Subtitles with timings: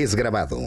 [0.00, 0.64] es grabado.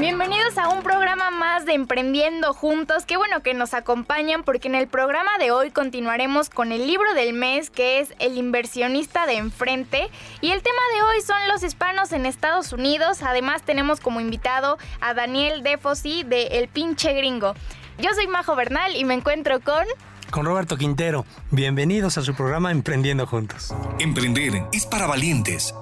[0.00, 3.06] Bienvenidos a un programa más de Emprendiendo Juntos.
[3.06, 7.14] Qué bueno que nos acompañan porque en el programa de hoy continuaremos con el libro
[7.14, 10.08] del mes que es El inversionista de enfrente.
[10.40, 13.22] Y el tema de hoy son los hispanos en Estados Unidos.
[13.22, 17.54] Además tenemos como invitado a Daniel Defosi de El pinche gringo.
[17.98, 19.86] Yo soy Majo Bernal y me encuentro con
[20.30, 21.24] con Roberto Quintero.
[21.50, 23.74] Bienvenidos a su programa Emprendiendo Juntos.
[23.98, 25.74] Emprender es para valientes.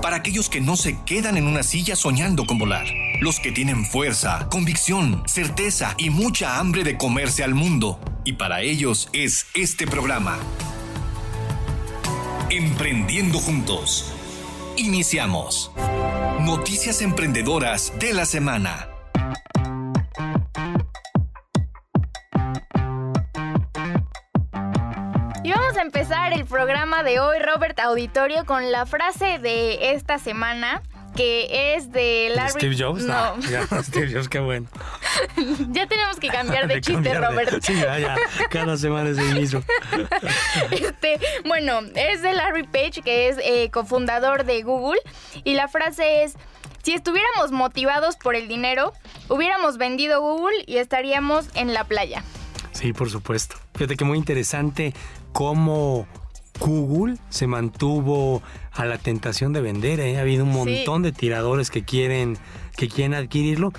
[0.00, 2.86] Para aquellos que no se quedan en una silla soñando con volar.
[3.20, 8.00] Los que tienen fuerza, convicción, certeza y mucha hambre de comerse al mundo.
[8.24, 10.38] Y para ellos es este programa.
[12.50, 14.12] Emprendiendo Juntos.
[14.76, 15.70] Iniciamos.
[16.40, 18.88] Noticias emprendedoras de la semana.
[25.94, 30.80] Empezar el programa de hoy, Robert Auditorio, con la frase de esta semana
[31.14, 32.52] que es de Larry.
[32.52, 33.38] Steve Jobs, no.
[33.40, 34.68] ya, Steve Jobs, qué bueno.
[35.68, 37.62] ya tenemos que cambiar de, chiste, Robert.
[37.62, 38.16] sí, ya, ya.
[38.48, 39.62] Cada semana es el mismo.
[40.70, 45.00] este, bueno, es de Larry Page, que es eh, cofundador de Google,
[45.44, 46.36] y la frase es.
[46.82, 48.94] Si estuviéramos motivados por el dinero,
[49.28, 52.24] hubiéramos vendido Google y estaríamos en la playa.
[52.82, 53.54] Sí, por supuesto.
[53.74, 54.92] Fíjate que muy interesante
[55.32, 56.08] cómo
[56.58, 60.00] Google se mantuvo a la tentación de vender.
[60.00, 60.18] ¿eh?
[60.18, 62.36] Ha habido un montón de tiradores que quieren,
[62.76, 63.72] que quieren adquirirlo.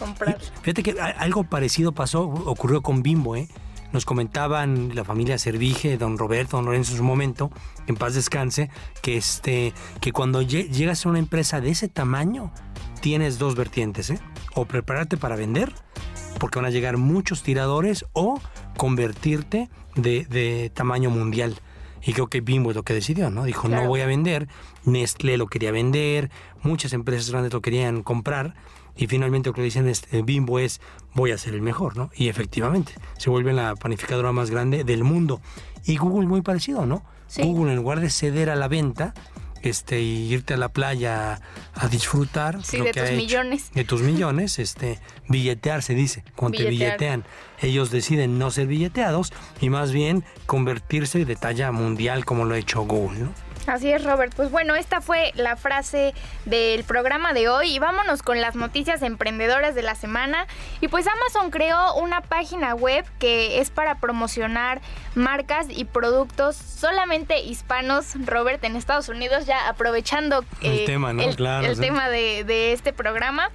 [0.61, 3.35] Fíjate que algo parecido pasó, ocurrió con Bimbo.
[3.35, 3.49] ¿eh?
[3.91, 7.51] Nos comentaban la familia Servige, don Roberto, don Lorenzo en su momento,
[7.87, 8.69] en paz descanse,
[9.01, 12.53] que, este, que cuando llegas a una empresa de ese tamaño,
[13.01, 14.11] tienes dos vertientes.
[14.11, 14.19] ¿eh?
[14.55, 15.73] O prepararte para vender,
[16.43, 18.37] porque van a llegar muchos tiradores, o
[18.75, 21.55] convertirte de, tamaño mundial.
[22.05, 23.45] Y creo que Bimbo es lo que decidió, ¿no?
[23.45, 24.49] Dijo, no voy a vender,
[24.83, 28.55] Nestlé lo quería vender, muchas empresas grandes lo querían comprar,
[28.97, 30.81] y finalmente lo que dicen es, eh, Bimbo es,
[31.13, 32.09] voy a ser el mejor, ¿no?
[32.13, 35.39] Y efectivamente, se vuelve la panificadora más grande del mundo.
[35.85, 37.03] Y Google muy parecido, ¿no?
[37.37, 39.13] Google en lugar de ceder a la venta,
[39.63, 41.41] este, y irte a la playa
[41.73, 43.71] a disfrutar de tus millones.
[43.73, 47.23] de tus millones, este, billetear se dice, cuando te billetean,
[47.61, 52.57] ellos deciden no ser billeteados y más bien convertirse de talla mundial como lo ha
[52.57, 53.33] hecho Google, ¿no?
[53.67, 54.33] Así es, Robert.
[54.35, 56.13] Pues bueno, esta fue la frase
[56.45, 60.47] del programa de hoy y vámonos con las noticias emprendedoras de la semana.
[60.81, 64.81] Y pues Amazon creó una página web que es para promocionar
[65.15, 71.23] marcas y productos solamente hispanos, Robert, en Estados Unidos, ya aprovechando el eh, tema, ¿no?
[71.35, 73.49] claro, el tema de, de este programa.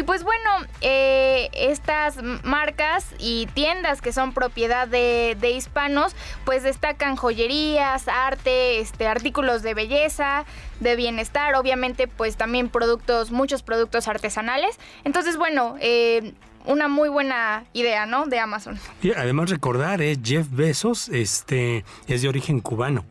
[0.00, 6.16] Y pues bueno, eh, estas marcas y tiendas que son propiedad de, hispanos,
[6.46, 10.46] pues destacan joyerías, arte, este, artículos de belleza,
[10.80, 14.78] de bienestar, obviamente pues también productos, muchos productos artesanales.
[15.04, 16.32] Entonces bueno, eh,
[16.64, 18.24] una muy buena idea, ¿no?
[18.24, 18.78] De Amazon.
[19.02, 23.04] Y además recordar, es eh, Jeff Bezos, este, es de origen cubano.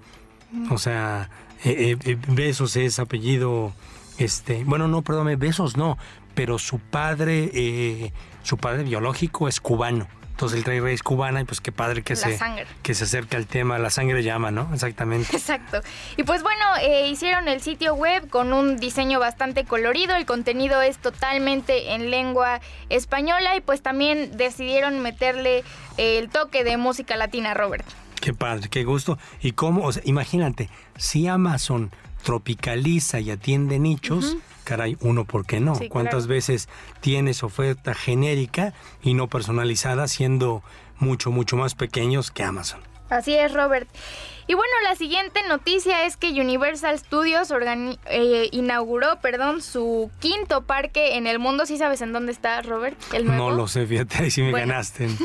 [0.72, 1.30] O sea,
[1.64, 3.74] eh, Bezos es apellido,
[4.18, 6.00] este, bueno, no, perdóname, Besos no,
[6.40, 8.14] pero su padre, eh,
[8.44, 10.08] su padre biológico es cubano.
[10.30, 12.40] Entonces el rey rey es cubana y pues qué padre que, se,
[12.82, 14.70] que se acerque al tema, la sangre llama, ¿no?
[14.74, 15.28] Exactamente.
[15.36, 15.82] Exacto.
[16.16, 20.82] Y pues bueno, eh, hicieron el sitio web con un diseño bastante colorido, el contenido
[20.82, 25.66] es totalmente en lengua española y pues también decidieron meterle
[25.98, 27.86] el toque de música latina, Robert.
[28.22, 29.18] Qué padre, qué gusto.
[29.42, 31.92] Y cómo, o sea, imagínate, si Amazon
[32.24, 34.38] tropicaliza y atiende nichos,
[34.70, 35.74] caray, uno, ¿por qué no?
[35.90, 36.70] ¿Cuántas veces
[37.02, 40.62] tienes oferta genérica y no personalizada siendo
[41.00, 42.80] mucho, mucho más pequeños que Amazon?
[43.10, 43.90] Así es, Robert.
[44.50, 47.54] Y bueno, la siguiente noticia es que Universal Studios
[48.08, 51.68] eh, inauguró, perdón, su quinto parque en el mundo.
[51.68, 52.98] ¿Sí sabes en dónde está, Robert?
[53.14, 53.52] El nuevo?
[53.52, 55.04] No lo sé, fíjate, ahí sí me ganaste.
[55.06, 55.18] En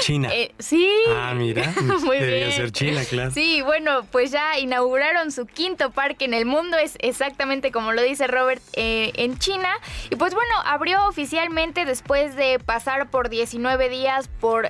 [0.00, 0.28] China.
[0.42, 0.90] Eh, sí.
[1.14, 1.72] Ah, mira.
[2.04, 3.30] Muy Debería ser China, claro.
[3.30, 6.76] Sí, bueno, pues ya inauguraron su quinto parque en el mundo.
[6.76, 9.70] Es exactamente como lo dice Robert eh, en China.
[10.10, 14.68] Y pues bueno, abrió oficialmente después de pasar por 19 días por,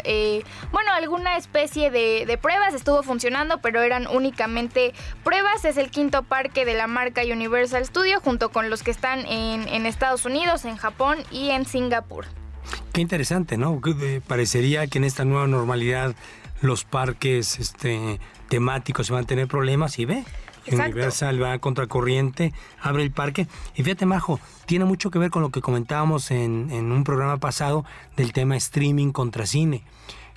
[0.72, 2.74] bueno, alguna especie de, de pruebas.
[2.74, 4.92] Estuvo funcionando, pero pero eran únicamente
[5.24, 5.64] pruebas.
[5.64, 9.86] Es el quinto parque de la marca Universal Studio junto con los que están en,
[9.86, 12.26] Estados Unidos, en Japón y en Singapur.
[12.92, 13.80] Qué interesante, ¿no?
[14.26, 16.14] Parecería que en esta nueva normalidad
[16.60, 18.20] los parques este,
[18.50, 20.22] temáticos se van a tener problemas y ve.
[20.70, 23.48] Universal va a contracorriente, abre el parque.
[23.74, 27.86] Y fíjate, Majo, tiene mucho que ver con lo que comentábamos en, un programa pasado
[28.16, 29.82] del tema streaming contra cine.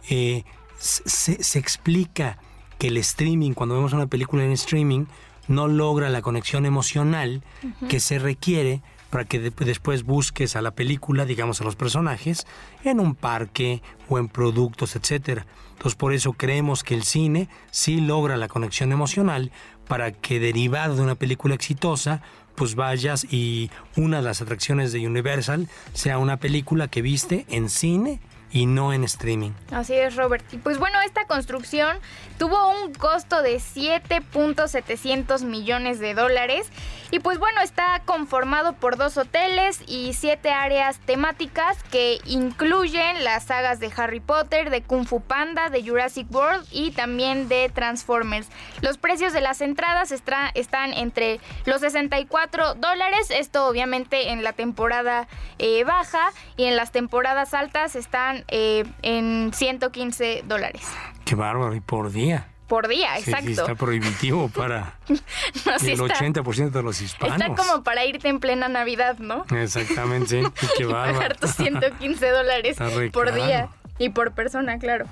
[0.10, 0.46] Eh,
[0.78, 2.40] se, se explica
[2.78, 5.06] que el streaming, cuando vemos una película en streaming,
[5.48, 7.44] no logra la conexión emocional
[7.88, 12.46] que se requiere para que después busques a la película, digamos a los personajes,
[12.84, 15.46] en un parque o en productos, etcétera.
[15.74, 19.52] Entonces por eso creemos que el cine sí logra la conexión emocional
[19.88, 22.22] para que derivado de una película exitosa,
[22.56, 27.70] pues vayas y una de las atracciones de Universal sea una película que viste en
[27.70, 28.20] cine
[28.56, 29.52] y no en streaming.
[29.70, 30.46] Así es, Robert.
[30.54, 31.98] Y pues bueno, esta construcción
[32.38, 36.72] tuvo un costo de 7.700 millones de dólares
[37.12, 43.44] y pues bueno, está conformado por dos hoteles y siete áreas temáticas que incluyen las
[43.44, 48.48] sagas de Harry Potter, de Kung Fu Panda, de Jurassic World y también de Transformers.
[48.82, 55.28] Los precios de las entradas están entre los 64 dólares, esto obviamente en la temporada
[55.60, 60.82] eh, baja y en las temporadas altas están eh, en 115 dólares.
[61.26, 62.48] Qué bárbaro, y por día.
[62.68, 63.46] Por día, exacto.
[63.46, 67.40] Sí, está prohibitivo para el 80% de los hispanos.
[67.40, 69.46] Está como para irte en plena Navidad, ¿no?
[69.52, 70.68] Exactamente, sí.
[70.78, 71.14] Qué bárbaro.
[71.14, 72.78] pagar tus 115 dólares
[73.12, 73.70] por día
[74.00, 75.06] y por persona, claro.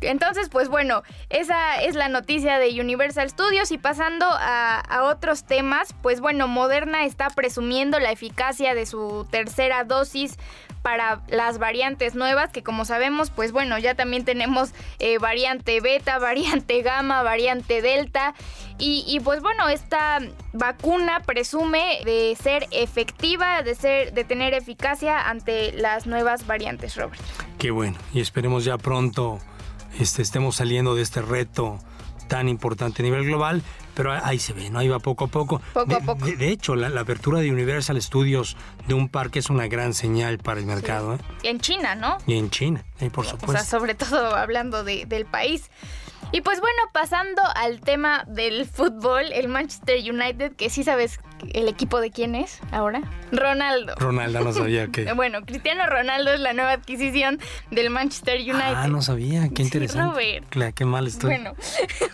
[0.00, 5.94] Entonces, pues bueno, esa es la noticia de Universal Studios y pasando a, otros temas,
[6.02, 10.36] pues bueno, Moderna está presumiendo la eficacia de su tercera dosis
[10.82, 16.18] para las variantes nuevas, que como sabemos, pues bueno, ya también tenemos eh, variante beta,
[16.20, 18.34] variante gamma, variante delta.
[18.78, 20.20] Y, y, pues bueno, esta
[20.54, 27.20] vacuna presume de ser efectiva, de ser, de tener eficacia ante las nuevas variantes, Robert.
[27.58, 29.38] Qué bueno, y esperemos ya pronto
[29.98, 31.78] este, estemos saliendo de este reto
[32.28, 33.62] tan importante a nivel global,
[33.94, 34.78] pero ahí se ve, ¿no?
[34.78, 35.60] Ahí va poco a poco.
[35.74, 36.24] Poco a poco.
[36.24, 38.56] De, hecho, la, apertura de Universal Studios
[38.86, 41.14] de un parque es una gran señal para el mercado.
[41.14, 41.18] ¿eh?
[41.42, 42.18] Y en China, ¿no?
[42.26, 43.50] Y en China, por supuesto.
[43.50, 45.70] O sea, sobre todo hablando del país.
[46.32, 51.18] Y pues bueno, pasando al tema del fútbol, el Manchester United, que sí sabes
[51.54, 53.02] el equipo de quién es ahora.
[53.32, 53.94] Ronaldo.
[53.96, 55.12] Ronaldo, no sabía que.
[55.14, 57.40] bueno, Cristiano Ronaldo es la nueva adquisición
[57.70, 58.74] del Manchester United.
[58.76, 60.42] Ah, no sabía, qué interesante.
[60.50, 61.30] Claro, qué mal estoy.
[61.30, 61.54] Bueno,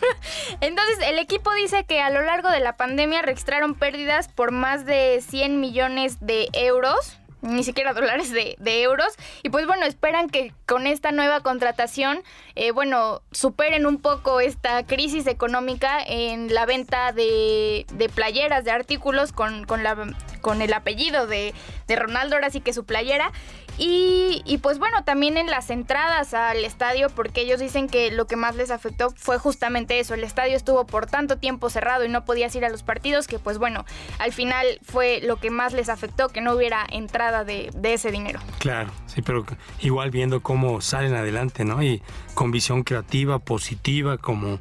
[0.60, 4.86] entonces el equipo dice que a lo largo de la pandemia registraron pérdidas por más
[4.86, 9.14] de 100 millones de euros ni siquiera dólares de, euros.
[9.42, 12.22] Y pues bueno, esperan que con esta nueva contratación,
[12.54, 18.70] eh, bueno, superen un poco esta crisis económica en la venta de, de playeras, de
[18.70, 19.96] artículos con, con, la,
[20.40, 21.54] con el apellido de,
[21.86, 23.32] de Ronaldo, ahora sí que su playera.
[23.78, 28.36] Y, pues bueno, también en las entradas al estadio, porque ellos dicen que lo que
[28.36, 30.14] más les afectó fue justamente eso.
[30.14, 33.38] El estadio estuvo por tanto tiempo cerrado y no podías ir a los partidos, que
[33.38, 33.84] pues bueno,
[34.18, 38.10] al final fue lo que más les afectó, que no hubiera entrada de, de ese
[38.10, 38.40] dinero.
[38.58, 39.44] Claro, sí, pero
[39.80, 41.82] igual viendo cómo salen adelante, ¿no?
[41.82, 42.02] Y
[42.34, 44.60] con visión creativa, positiva, como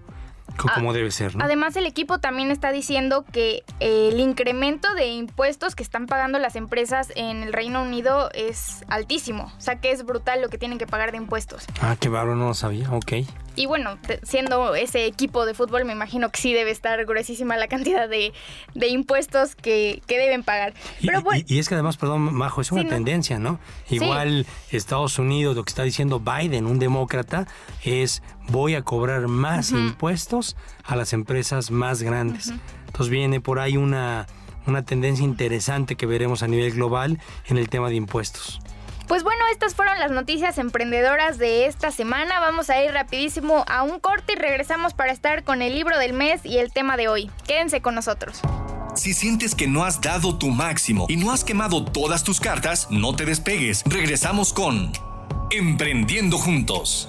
[0.55, 1.35] como debe ser.
[1.35, 1.43] ¿no?
[1.43, 6.55] Además, el equipo también está diciendo que el incremento de impuestos que están pagando las
[6.55, 9.51] empresas en el Reino Unido es altísimo.
[9.57, 11.65] O sea, que es brutal lo que tienen que pagar de impuestos.
[11.81, 12.91] Ah, qué bárbaro, no lo sabía.
[12.91, 13.13] Ok.
[13.55, 17.67] Y bueno, siendo ese equipo de fútbol, me imagino que sí debe estar gruesísima la
[17.67, 18.33] cantidad de,
[18.87, 20.73] impuestos que, deben pagar.
[21.01, 23.59] Pero y, es que además, perdón, Majo, es una tendencia, ¿no?
[23.89, 27.47] Igual Estados Unidos, lo que está diciendo Biden, un demócrata,
[27.83, 32.53] es voy a cobrar más impuestos a las empresas más grandes.
[32.87, 34.27] Entonces viene por ahí una,
[34.67, 38.59] una tendencia interesante que veremos a nivel global en el tema de impuestos.
[39.07, 42.39] Pues bueno, estas fueron las noticias emprendedoras de esta semana.
[42.39, 46.13] Vamos a ir rapidísimo a un corte y regresamos para estar con el libro del
[46.13, 47.29] mes y el tema de hoy.
[47.45, 48.41] Quédense con nosotros.
[48.95, 52.87] Si sientes que no has dado tu máximo y no has quemado todas tus cartas,
[52.89, 53.83] no te despegues.
[53.85, 54.91] Regresamos con
[55.51, 57.07] Emprendiendo Juntos.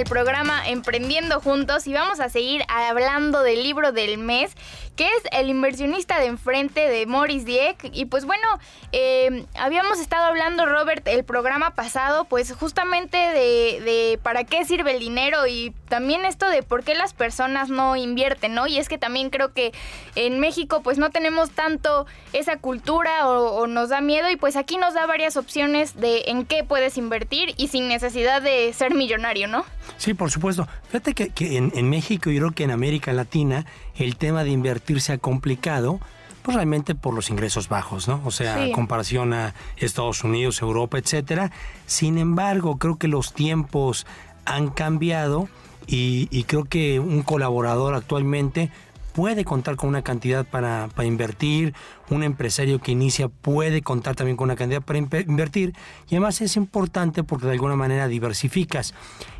[0.00, 4.52] El programa Emprendiendo Juntos y vamos a seguir hablando del libro del mes
[5.00, 7.88] que es el inversionista de enfrente de Morris Dieck.
[7.94, 8.46] Y pues bueno,
[8.92, 14.92] eh, habíamos estado hablando, Robert, el programa pasado, pues justamente de, de, para qué sirve
[14.92, 18.66] el dinero y también esto de por qué las personas no invierten, ¿no?
[18.66, 19.72] Y es que también creo que
[20.16, 22.04] en México pues no tenemos tanto
[22.34, 26.44] esa cultura o, nos da miedo y pues aquí nos da varias opciones de en
[26.44, 29.64] qué puedes invertir y sin necesidad de ser millonario, ¿no?
[29.96, 30.68] Sí, por supuesto.
[30.88, 33.64] Fíjate que, en, en México y creo que en América Latina
[33.96, 36.00] el tema de invertir se ha complicado
[36.42, 38.22] pues realmente por los ingresos bajos, ¿no?
[38.24, 41.52] O sea, comparación a Estados Unidos, Europa, etcétera.
[41.86, 44.06] Sin embargo, creo que los tiempos
[44.46, 45.48] han cambiado
[45.86, 48.70] y, creo que un colaborador actualmente
[49.12, 51.74] puede contar con una cantidad para, para, invertir,
[52.10, 55.74] un empresario que inicia puede contar también con una cantidad para invertir
[56.08, 58.94] y además es importante porque de alguna manera diversificas.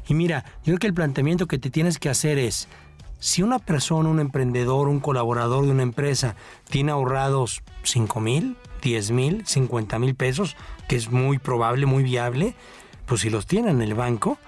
[0.08, 2.68] Y mira, yo creo que el planteamiento que te tienes que hacer es,
[3.20, 6.34] si una persona, un emprendedor, un colaborador de una empresa
[6.68, 10.56] tiene ahorrados 5 mil, 10 mil, 50 mil pesos,
[10.88, 12.54] que es muy probable, muy viable,
[13.06, 14.38] pues si los tiene en el banco,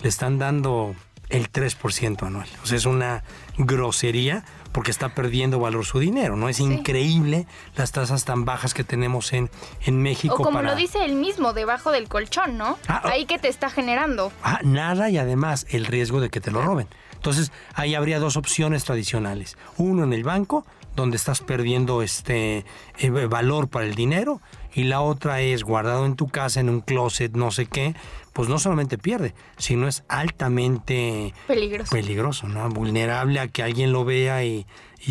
[0.00, 0.94] le están dando
[1.28, 2.48] el 3% anual.
[2.62, 3.24] O sea, es una
[3.56, 6.48] grosería porque está perdiendo valor su dinero, ¿no?
[6.48, 7.46] Es increíble
[7.76, 9.50] las tasas tan bajas que tenemos en,
[9.82, 10.34] en México.
[10.34, 12.78] O como lo dice él mismo, debajo del colchón, ¿no?
[12.88, 13.02] Ah.
[13.04, 14.32] Ahí que te está generando.
[14.42, 16.88] Ah, nada y además el riesgo de que te lo roben.
[17.22, 19.56] Entonces, ahí habría dos opciones tradicionales.
[19.76, 22.64] Uno en el banco, donde estás perdiendo este
[22.98, 24.40] eh, valor para el dinero,
[24.74, 27.94] y la otra es guardado en tu casa, en un closet, no sé qué,
[28.32, 32.68] pues no solamente pierde, sino es altamente peligroso, peligroso ¿no?
[32.70, 34.66] vulnerable a que alguien lo vea y,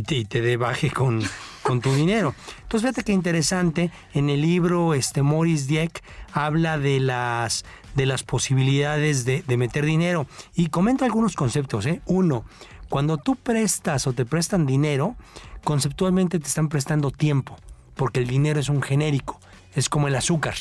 [0.05, 1.23] te, y te dé baje con,
[1.63, 2.33] con tu dinero.
[2.63, 6.03] Entonces, fíjate qué interesante, en el libro este, Morris Dieck
[6.33, 7.63] habla de las
[7.95, 10.27] de las posibilidades de, meter dinero.
[10.55, 11.85] Y comento algunos conceptos.
[11.85, 12.01] ¿eh?
[12.05, 12.45] Uno,
[12.89, 15.15] cuando tú prestas o te prestan dinero,
[15.63, 17.57] conceptualmente te están prestando tiempo,
[17.95, 19.39] porque el dinero es un genérico,
[19.75, 20.55] es como el azúcar.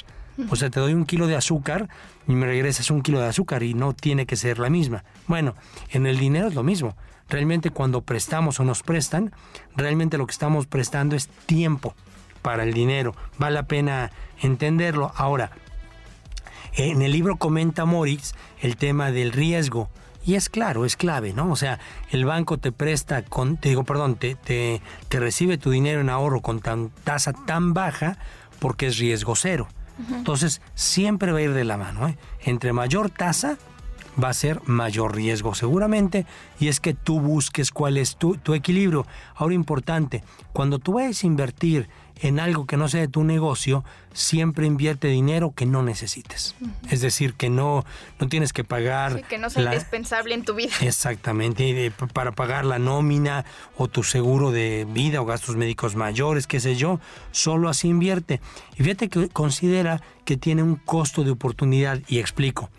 [0.49, 1.89] O sea, te doy un kilo de azúcar
[2.31, 5.03] y me regresas un kilo de azúcar y no tiene que ser la misma.
[5.27, 5.57] Bueno,
[5.91, 6.97] en el dinero es lo mismo.
[7.29, 9.33] Realmente cuando prestamos o nos prestan,
[9.75, 11.93] realmente lo que estamos prestando es tiempo
[12.41, 13.17] para el dinero.
[13.39, 15.11] Vale la pena entenderlo.
[15.17, 15.51] Ahora,
[16.75, 19.91] en el libro comenta Moritz el tema del riesgo.
[20.25, 21.51] Y es claro, es clave, ¿no?
[21.51, 21.81] O sea,
[22.13, 26.43] el banco te presta con, te digo, perdón, te, te, recibe tu dinero en ahorro
[26.43, 28.19] con tan, tasa tan baja
[28.61, 29.67] porque es riesgo cero.
[30.13, 32.09] Entonces, siempre va a ir de la mano.
[32.09, 32.17] ¿eh?
[32.45, 33.59] Entre mayor tasa,
[34.23, 36.27] va a ser mayor riesgo seguramente
[36.59, 39.07] y es que tú busques cuál es tu, tu equilibrio.
[39.35, 41.89] Ahora importante, cuando tú vayas a invertir
[42.21, 46.55] en algo que no sea de tu negocio, siempre invierte dinero que no necesites.
[46.91, 47.85] Es decir, que no,
[48.19, 49.17] no tienes que pagar...
[49.17, 50.73] Sí, que no sea indispensable en tu vida.
[50.83, 53.45] Exactamente, para pagar la nómina
[53.77, 57.01] o tu seguro de vida o gastos médicos mayores, qué sé yo,
[57.31, 58.41] solo así invierte.
[58.77, 62.71] Y fíjate que considera que tiene un costo de oportunidad y explico.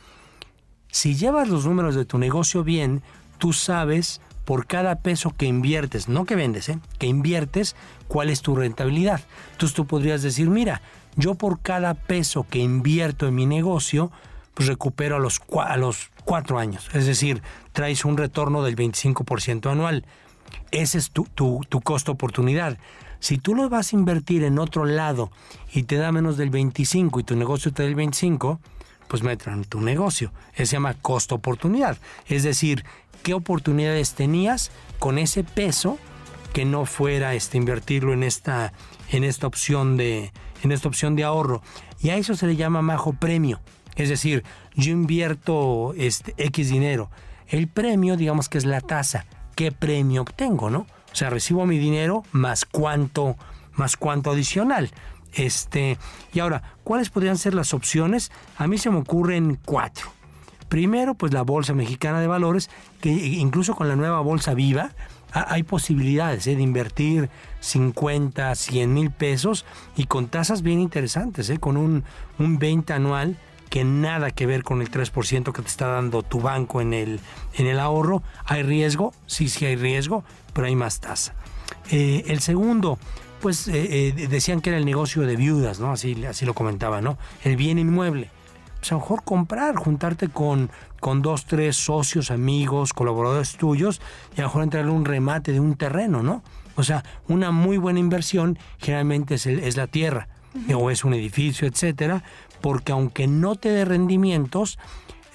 [0.91, 3.01] Si llevas los números de tu negocio bien,
[3.37, 6.79] tú sabes por cada peso que inviertes, no que vendes, ¿eh?
[6.97, 7.75] que inviertes,
[8.07, 9.21] cuál es tu rentabilidad.
[9.51, 10.81] Entonces tú podrías decir, mira,
[11.15, 14.11] yo por cada peso que invierto en mi negocio,
[14.53, 16.89] pues recupero a los, a los cuatro años.
[16.93, 20.05] Es decir, traes un retorno del 25% anual.
[20.71, 22.77] Ese es tu, tu, tu costo oportunidad.
[23.19, 25.31] Si tú lo vas a invertir en otro lado
[25.71, 28.59] y te da menos del 25 y tu negocio te da el 25,
[29.11, 30.31] pues metan en tu negocio.
[30.53, 31.97] Eso se llama costo oportunidad.
[32.27, 32.85] Es decir,
[33.23, 35.97] qué oportunidades tenías con ese peso
[36.53, 38.71] que no fuera este, invertirlo en esta,
[39.09, 40.31] en esta opción de
[40.63, 41.61] en esta opción de ahorro.
[41.99, 43.59] Y a eso se le llama majo premio.
[43.97, 47.09] Es decir, yo invierto este X dinero.
[47.49, 49.25] El premio, digamos que es la tasa.
[49.55, 50.87] ¿Qué premio obtengo, no?
[51.11, 53.35] O sea, recibo mi dinero más cuánto,
[53.73, 54.89] más cuánto adicional.
[55.33, 55.97] Este,
[56.33, 58.31] y ahora, ¿cuáles podrían ser las opciones?
[58.57, 60.11] A mí se me ocurren cuatro.
[60.69, 62.69] Primero, pues la Bolsa Mexicana de Valores,
[63.01, 64.91] que incluso con la nueva Bolsa Viva,
[65.33, 66.55] hay posibilidades ¿eh?
[66.55, 67.29] de invertir
[67.61, 71.59] 50, 100 mil pesos y con tasas bien interesantes, ¿eh?
[71.59, 72.03] con un,
[72.37, 73.37] un 20 anual
[73.69, 77.21] que nada que ver con el 3% que te está dando tu banco en el,
[77.53, 78.21] en el ahorro.
[78.45, 79.13] ¿Hay riesgo?
[79.27, 81.35] Sí, sí hay riesgo, pero hay más tasa.
[81.89, 82.99] Eh, el segundo,
[83.41, 85.91] pues decían que era el negocio de viudas, ¿no?
[85.91, 87.17] Así, así lo comentaba, ¿no?
[87.43, 88.29] El bien inmueble
[88.81, 94.01] pues a lo mejor comprar, juntarte con, con dos, tres socios, amigos, colaboradores tuyos
[94.35, 96.41] y a lo mejor entrarle un remate de un terreno, ¿no?
[96.75, 100.29] O sea, una muy buena inversión generalmente es, es la tierra
[100.75, 102.23] o es un edificio, etcétera,
[102.59, 104.79] porque aunque no te dé rendimientos,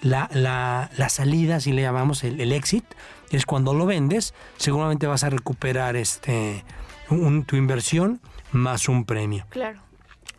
[0.02, 2.84] la, la, la salida, si le llamamos el, el, exit,
[3.30, 6.64] es cuando lo vendes, seguramente vas a recuperar este,
[7.10, 8.20] un, tu inversión
[8.52, 9.44] más un premio.
[9.50, 9.80] Claro.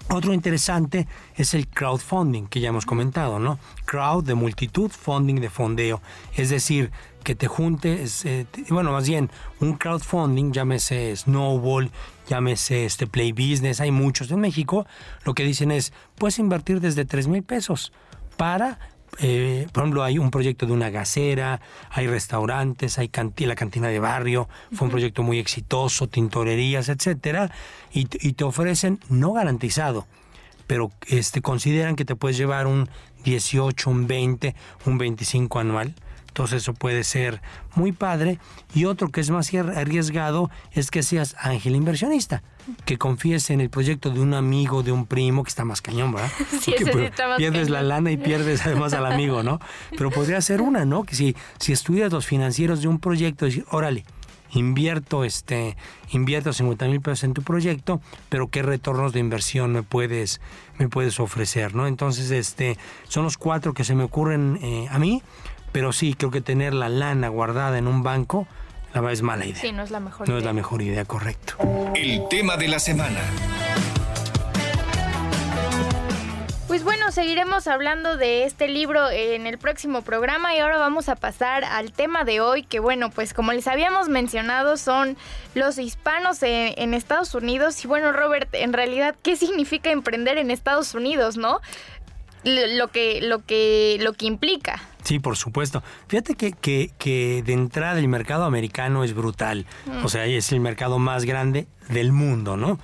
[0.09, 1.05] Otro interesante
[1.35, 3.59] es el crowdfunding, que ya hemos comentado, ¿no?
[3.83, 6.01] Crowd de multitud, funding de fondeo.
[6.35, 6.91] Es decir,
[7.25, 11.91] que te juntes, eh, bueno, más bien, un crowdfunding, llámese Snowball,
[12.29, 14.87] llámese este Play Business, hay muchos en México,
[15.25, 17.91] lo que dicen es, puedes invertir desde 3 mil pesos
[18.37, 18.79] para
[19.19, 21.59] eh, por ejemplo, hay un proyecto de una gasera,
[21.89, 27.51] hay restaurantes, hay la cantina de barrio, fue un proyecto muy exitoso, tintorerías, etcétera,
[27.91, 30.05] y, te ofrecen no garantizado,
[30.67, 32.89] pero este consideran que te puedes llevar un
[33.23, 35.95] 18, un 20, un 25 anual
[36.37, 37.41] entonces eso puede ser
[37.73, 38.37] muy padre.
[38.75, 42.43] Y otro que es más arriesgado es que seas ángel inversionista,
[42.85, 46.13] que confíes en el proyecto de un amigo, de un primo, que está más cañón,
[46.13, 46.29] ¿verdad?
[46.61, 49.59] Sí, Porque, pierdes la lana y pierdes además al amigo, ¿no?
[49.97, 51.05] Pero podría ser una, ¿no?
[51.05, 54.05] Que si, si estudias los financieros de un proyecto, decir, órale,
[54.51, 55.75] invierto este
[56.11, 60.39] invierto 50 mil pesos en tu proyecto pero qué retornos de inversión me puedes
[60.79, 62.77] me puedes ofrecer no entonces este
[63.09, 65.21] son los cuatro que se me ocurren eh, a mí
[65.71, 68.47] pero sí, creo que tener la lana guardada en un banco
[68.93, 69.61] la verdad es mala idea.
[69.61, 70.39] Sí, no es la mejor no idea.
[70.39, 71.55] es la mejor idea, correcto.
[71.93, 73.19] El tema de la semana.
[76.67, 81.15] Pues bueno, seguiremos hablando de este libro en el próximo programa y ahora vamos a
[81.15, 85.15] pasar al tema de hoy, que bueno, pues como les habíamos mencionado son
[85.53, 87.83] los hispanos en, Estados Unidos.
[87.85, 91.61] Y bueno, Robert, en realidad, ¿qué significa emprender en Estados Unidos, no?
[92.43, 94.81] Lo que, lo que, lo que implica.
[95.07, 95.83] Sí, por supuesto.
[96.09, 99.65] Fíjate que, que, que, de entrada el mercado americano es brutal.
[99.85, 100.03] Mm.
[100.03, 102.77] O sea, es el mercado más grande del mundo, ¿no?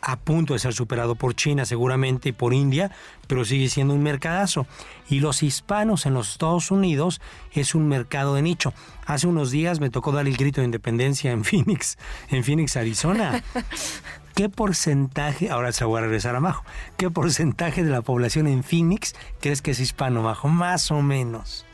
[0.00, 2.90] A punto de ser superado por China seguramente y por India,
[3.28, 4.66] pero sigue siendo un mercadazo.
[5.08, 7.20] Y los hispanos en los Estados Unidos
[7.52, 8.74] es un mercado de nicho.
[9.06, 11.96] Hace unos días me tocó dar el grito de independencia en Phoenix,
[12.28, 13.40] en Phoenix, Arizona.
[14.34, 16.64] ¿Qué porcentaje, ahora se voy a regresar a Majo,
[16.96, 20.48] qué porcentaje de la población en Phoenix crees que es hispano, Majo?
[20.48, 21.66] Más o menos.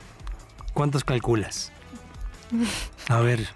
[0.75, 1.73] ¿Cuántos calculas?
[3.09, 3.47] A ver.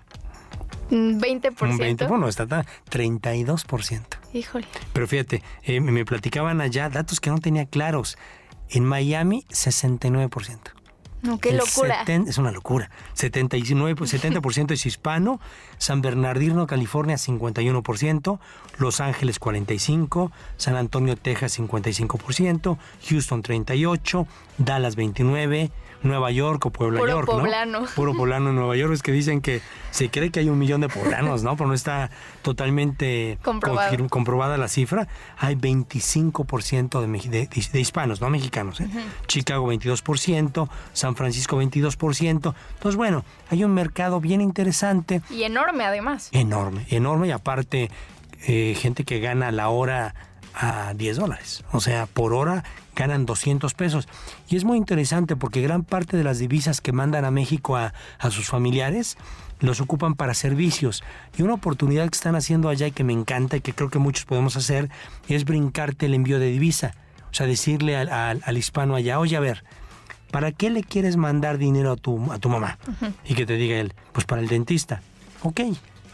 [0.91, 1.63] 20%.
[1.63, 2.47] Un 20, bueno, está
[2.91, 4.03] 32%.
[4.35, 4.67] Híjole.
[4.93, 8.19] Pero fíjate, eh, me platicaban allá datos que no tenía claros.
[8.69, 10.82] En Miami, 69%.
[11.23, 12.03] No, qué locura.
[12.07, 12.91] es una locura.
[13.15, 15.41] 79, 70% es hispano,
[15.79, 18.39] San Bernardino, California 51%,
[18.79, 22.77] Los Ángeles 45%, San Antonio, Texas 55%,
[23.09, 24.27] Houston 38%,
[24.59, 25.71] Dallas 29%,
[26.03, 27.85] Nueva York o Puebla Puro York, poblano.
[27.95, 28.93] Puro poblano en Nueva York.
[28.93, 29.61] Es que dicen que
[29.91, 31.57] se cree que hay un millón de poblanos, ¿no?
[31.57, 32.11] Pero no está
[32.43, 35.09] totalmente comprobada la cifra.
[35.39, 38.81] Hay 25% de, de, hispanos, no mexicanos.
[38.81, 38.89] ¿eh?
[39.27, 42.29] Chicago 22%, San Francisco 22%.
[42.31, 45.23] Entonces, bueno, hay un mercado bien interesante.
[45.31, 46.29] Y enorme además.
[46.33, 47.29] Enorme, enorme.
[47.29, 47.91] Y aparte,
[48.47, 50.15] eh, gente que gana la hora
[50.55, 51.65] a 10 dólares.
[51.73, 54.09] O sea, por hora ganan 200 pesos.
[54.49, 57.93] Y es muy interesante porque gran parte de las divisas que mandan a México a,
[58.31, 59.17] sus familiares
[59.61, 61.03] los ocupan para servicios.
[61.37, 63.99] Y una oportunidad que están haciendo allá y que me encanta y que creo que
[63.99, 64.91] muchos podemos hacer
[65.29, 66.95] es brincarte el envío de divisa.
[67.31, 69.65] O sea, decirle al, hispano allá, oye, a ver,
[70.31, 72.79] ¿para qué le quieres mandar dinero a tu, a tu mamá?
[73.25, 75.01] Y que te diga él, pues para el dentista.
[75.43, 75.61] Ok,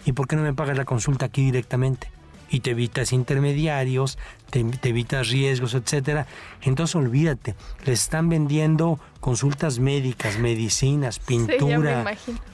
[0.05, 2.18] ¿y por qué no me pagas la consulta aquí directamente?
[2.51, 4.19] Y te evitas intermediarios,
[4.51, 6.27] te, evitas riesgos, etcétera.
[6.63, 12.05] Entonces olvídate, le están vendiendo consultas médicas, medicinas, pintura,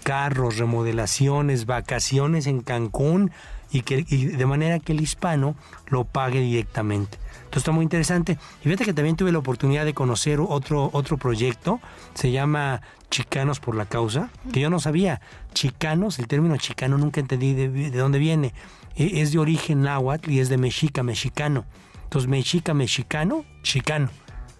[0.02, 3.30] carros, remodelaciones, vacaciones en Cancún
[3.70, 5.57] y que de manera que el hispano
[5.88, 7.18] lo pague directamente.
[7.37, 8.38] Entonces está muy interesante.
[8.61, 11.80] Y fíjate que también tuve la oportunidad de conocer otro, otro proyecto,
[12.14, 15.20] se llama Chicanos por la Causa, que yo no sabía.
[15.54, 18.52] Chicanos, el término chicano nunca entendí de, de dónde viene.
[18.96, 21.64] E, es de origen náhuatl y es de mexica, mexicano.
[22.04, 24.11] Entonces, mexica, mexicano, chicano.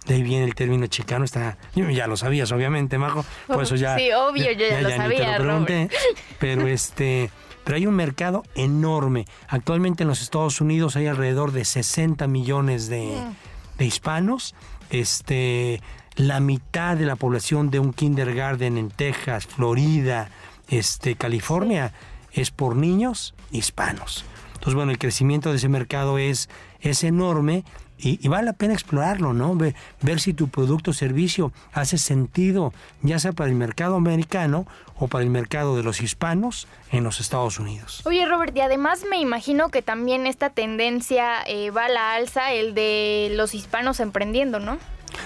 [0.07, 3.25] De ahí viene el término chicano, está, ya lo sabías, obviamente, Majo.
[3.47, 3.97] Por eso ya.
[3.97, 5.39] Sí, obvio, yo ya, lo sabía.
[6.39, 7.31] pero este,
[7.65, 9.25] pero hay un mercado enorme.
[9.49, 13.79] Actualmente en los Estados Unidos hay alrededor de 60 millones de, mm.
[13.79, 14.55] de hispanos.
[14.91, 15.81] Este,
[16.17, 20.29] la mitad de la población de un kindergarten en Texas, Florida,
[20.69, 21.93] este, California
[22.35, 24.25] es por niños hispanos.
[24.55, 26.49] Entonces, bueno, el crecimiento de ese mercado es,
[26.81, 27.65] es enorme
[27.97, 29.55] y, vale la pena explorarlo, ¿no?
[29.55, 34.67] Ver, ver si tu producto o servicio hace sentido, ya sea para el mercado americano
[34.99, 38.03] o para el mercado de los hispanos en los Estados Unidos.
[38.05, 42.53] Oye, Robert, y además me imagino que también esta tendencia eh, va a la alza,
[42.53, 44.79] el de los hispanos emprendiendo, ¿no?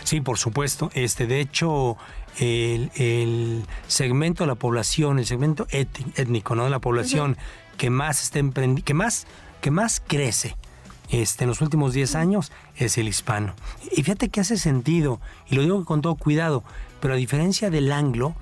[0.05, 0.91] Sí, por supuesto.
[0.95, 1.97] Este, de hecho,
[2.39, 6.65] el, segmento de la población, el segmento étnico, ¿no?
[6.65, 7.37] De la población
[7.77, 8.41] que más está
[8.85, 9.27] que más,
[9.61, 10.57] que más crece
[11.11, 13.55] este, en los últimos 10 años es el hispano.
[13.91, 16.65] Y fíjate que hace sentido, y lo digo con todo cuidado,
[17.01, 18.35] pero a diferencia del anglo,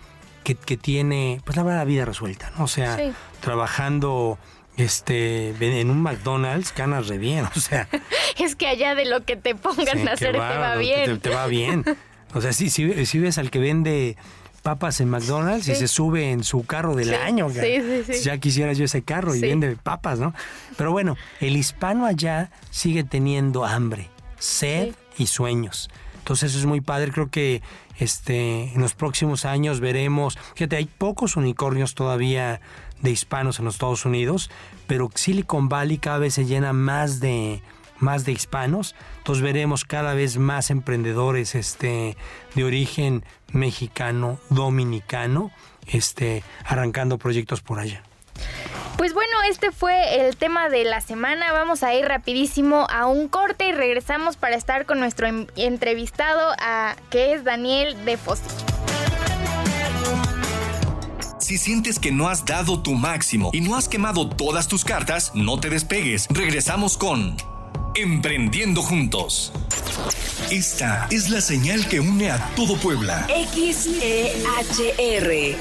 [0.42, 2.64] que, tiene, pues la vida resuelta, ¿no?
[2.64, 2.96] O sea,
[3.40, 4.38] trabajando
[4.76, 5.48] este
[5.80, 7.88] en un McDonald's ganas re bien, o sea.
[8.38, 11.18] es que allá de lo que te pongan a hacer te va bien.
[11.18, 11.85] Te, va bien.
[12.37, 14.16] O sea, si, si, si ves al que vende
[14.62, 17.49] papas en McDonald's y se sube en su carro del año.
[17.51, 20.35] Sí, ya quisiera yo ese carro y vende papas, ¿no?
[20.77, 25.88] Pero bueno, el hispano allá sigue teniendo hambre, sed y sueños.
[26.18, 27.11] Entonces eso es muy padre.
[27.11, 27.62] Creo que
[27.99, 32.61] este, en los próximos años veremos, fíjate, hay pocos unicornios todavía
[33.01, 34.51] de hispanos en los Estados Unidos,
[34.87, 37.62] pero Silicon Valley cada vez se llena más de,
[37.98, 42.16] más de hispanos, entonces veremos cada vez más emprendedores este,
[42.54, 45.50] de origen mexicano, dominicano,
[45.87, 48.02] este, arrancando proyectos por allá.
[48.96, 51.52] Pues bueno, este fue el tema de la semana.
[51.52, 56.96] Vamos a ir rapidísimo a un corte y regresamos para estar con nuestro entrevistado, a,
[57.11, 58.42] que es Daniel de Fossi.
[61.38, 65.30] Si sientes que no has dado tu máximo y no has quemado todas tus cartas,
[65.35, 66.26] no te despegues.
[66.30, 67.37] Regresamos con
[67.98, 69.50] Emprendiendo Juntos.
[70.50, 73.26] Esta es la señal que une a todo Puebla.
[73.28, 74.37] XEHR.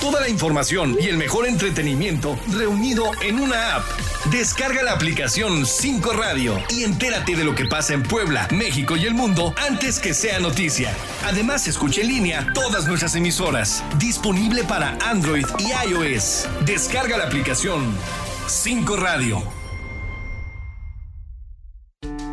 [0.00, 3.84] Toda la información y el mejor entretenimiento reunido en una app.
[4.30, 9.04] Descarga la aplicación 5 Radio y entérate de lo que pasa en Puebla, México y
[9.04, 10.94] el mundo antes que sea noticia.
[11.26, 13.84] Además, escucha en línea todas nuestras emisoras.
[13.98, 16.48] Disponible para Android y iOS.
[16.64, 17.94] Descarga la aplicación
[18.46, 19.59] 5 Radio.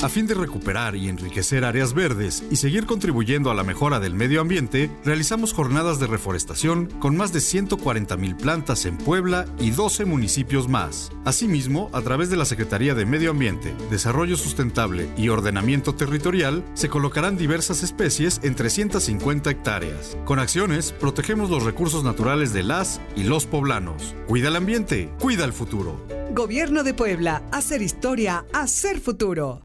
[0.03, 4.13] A fin de recuperar y enriquecer áreas verdes y seguir contribuyendo a la mejora del
[4.13, 10.05] medio ambiente, realizamos jornadas de reforestación con más de 140.000 plantas en Puebla y 12
[10.05, 11.11] municipios más.
[11.25, 16.89] Asimismo, a través de la Secretaría de Medio Ambiente, Desarrollo Sustentable y Ordenamiento Territorial, se
[16.89, 20.15] colocarán diversas especies en 350 hectáreas.
[20.25, 24.13] Con acciones, protegemos los recursos naturales de las y los poblanos.
[24.27, 26.16] Cuida el ambiente, cuida el futuro.
[26.31, 29.61] Gobierno de Puebla, hacer historia, hacer futuro.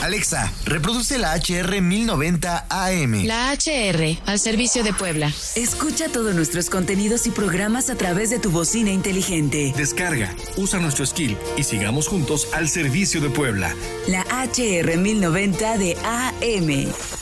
[0.00, 3.24] Alexa, reproduce la HR 1090 AM.
[3.24, 5.32] La HR, al servicio de Puebla.
[5.54, 9.72] Escucha todos nuestros contenidos y programas a través de tu bocina inteligente.
[9.76, 13.76] Descarga, usa nuestro skill y sigamos juntos al servicio de Puebla.
[14.08, 17.21] La HR 1090 de AM.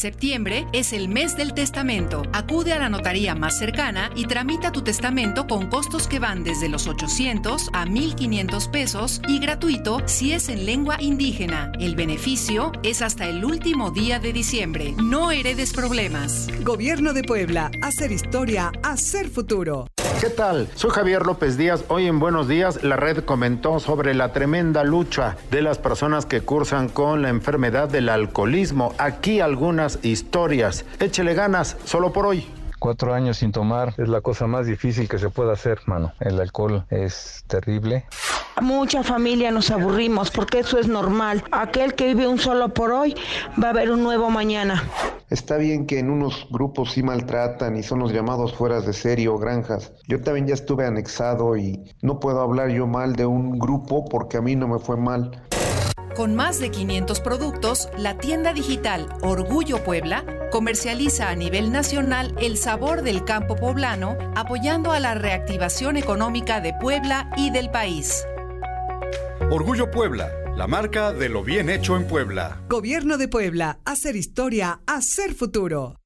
[0.00, 2.22] Septiembre es el mes del testamento.
[2.32, 6.70] Acude a la notaría más cercana y tramita tu testamento con costos que van desde
[6.70, 11.70] los 800 a 1500 pesos y gratuito si es en lengua indígena.
[11.78, 14.94] El beneficio es hasta el último día de diciembre.
[14.96, 16.48] No heredes problemas.
[16.64, 17.70] Gobierno de Puebla.
[17.82, 19.86] Hacer historia, hacer futuro.
[20.20, 20.68] ¿Qué tal?
[20.74, 21.82] Soy Javier López Díaz.
[21.88, 26.42] Hoy en Buenos Días la red comentó sobre la tremenda lucha de las personas que
[26.42, 28.94] cursan con la enfermedad del alcoholismo.
[28.98, 30.84] Aquí algunas historias.
[30.98, 32.46] Échele ganas, solo por hoy.
[32.78, 36.14] Cuatro años sin tomar es la cosa más difícil que se puede hacer, mano.
[36.18, 38.06] El alcohol es terrible.
[38.60, 41.44] Mucha familia nos aburrimos porque eso es normal.
[41.52, 43.14] Aquel que vive un solo por hoy
[43.62, 44.82] va a haber un nuevo mañana.
[45.28, 49.28] Está bien que en unos grupos sí maltratan y son los llamados fueras de serie
[49.28, 49.92] o granjas.
[50.08, 54.38] Yo también ya estuve anexado y no puedo hablar yo mal de un grupo porque
[54.38, 55.30] a mí no me fue mal.
[56.16, 62.56] Con más de 500 productos, la tienda digital Orgullo Puebla comercializa a nivel nacional el
[62.56, 68.24] sabor del campo poblano, apoyando a la reactivación económica de Puebla y del país.
[69.50, 72.60] Orgullo Puebla, la marca de lo bien hecho en Puebla.
[72.68, 75.96] Gobierno de Puebla, hacer historia, hacer futuro.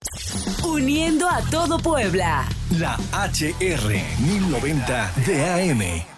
[0.64, 2.46] Uniendo a todo Puebla.
[2.78, 6.13] La HR 1090 DAM.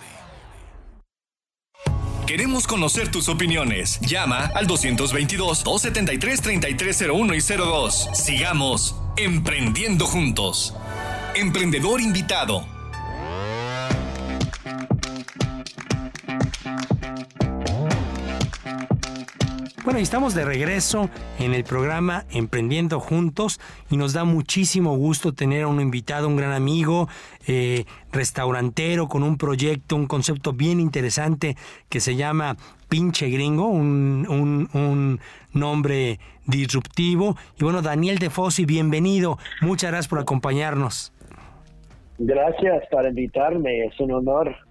[2.26, 4.00] Queremos conocer tus opiniones.
[4.00, 8.08] Llama al 222-273-3301 y 02.
[8.14, 10.74] Sigamos emprendiendo juntos.
[11.36, 12.75] Emprendedor invitado.
[19.87, 25.33] Bueno, y estamos de regreso en el programa Emprendiendo Juntos y nos da muchísimo gusto
[25.33, 27.09] tener a un invitado, un gran amigo,
[27.46, 31.57] eh, restaurantero con un proyecto, un concepto bien interesante
[31.88, 32.57] que se llama
[32.88, 35.20] Pinche Gringo, un, un, un
[35.53, 37.37] nombre disruptivo.
[37.57, 39.38] Y bueno, Daniel De Fossi, bienvenido.
[39.61, 41.12] Muchas gracias por acompañarnos.
[42.18, 44.65] Gracias por invitarme, es un honor.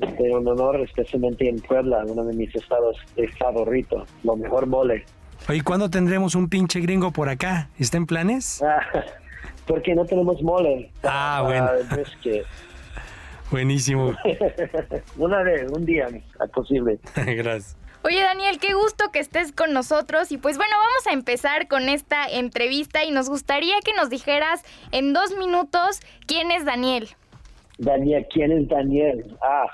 [0.00, 2.96] Es un honor, especialmente en Puebla, uno de mis estados
[3.38, 5.04] favoritos, lo mejor mole.
[5.48, 7.68] Oye, ¿cuándo tendremos un pinche gringo por acá?
[7.78, 8.62] ¿Está en planes?
[9.68, 10.90] porque no tenemos mole.
[11.04, 11.68] Ah, bueno.
[13.50, 14.14] Buenísimo.
[15.16, 16.08] Una vez, un día,
[16.52, 16.98] posible.
[17.14, 17.76] Gracias.
[18.04, 21.88] Oye Daniel, qué gusto que estés con nosotros y pues bueno, vamos a empezar con
[21.88, 27.08] esta entrevista y nos gustaría que nos dijeras en dos minutos quién es Daniel.
[27.78, 29.36] Daniel, ¿quién es Daniel?
[29.42, 29.66] Ah,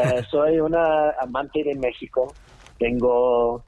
[0.00, 2.32] eh, soy una amante de México.
[2.78, 3.62] Tengo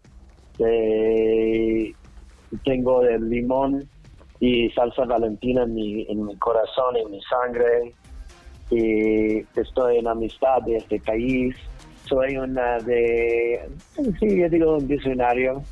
[2.64, 3.88] tengo el limón
[4.40, 7.94] y salsa valentina en mi, en mi corazón, en mi sangre.
[8.70, 11.56] Y estoy en amistad de este país
[12.10, 13.60] soy una de,
[14.18, 15.62] sí, yo digo un visionario,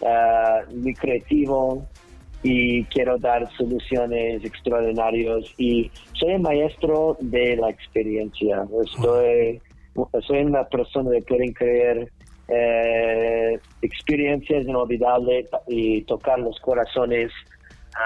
[0.00, 1.86] uh, muy creativo
[2.46, 8.64] y quiero dar soluciones extraordinarias y soy un maestro de la experiencia.
[8.84, 9.60] Estoy,
[10.24, 12.08] soy una persona que pueden creer
[12.46, 17.32] eh, experiencias inolvidables y tocar los corazones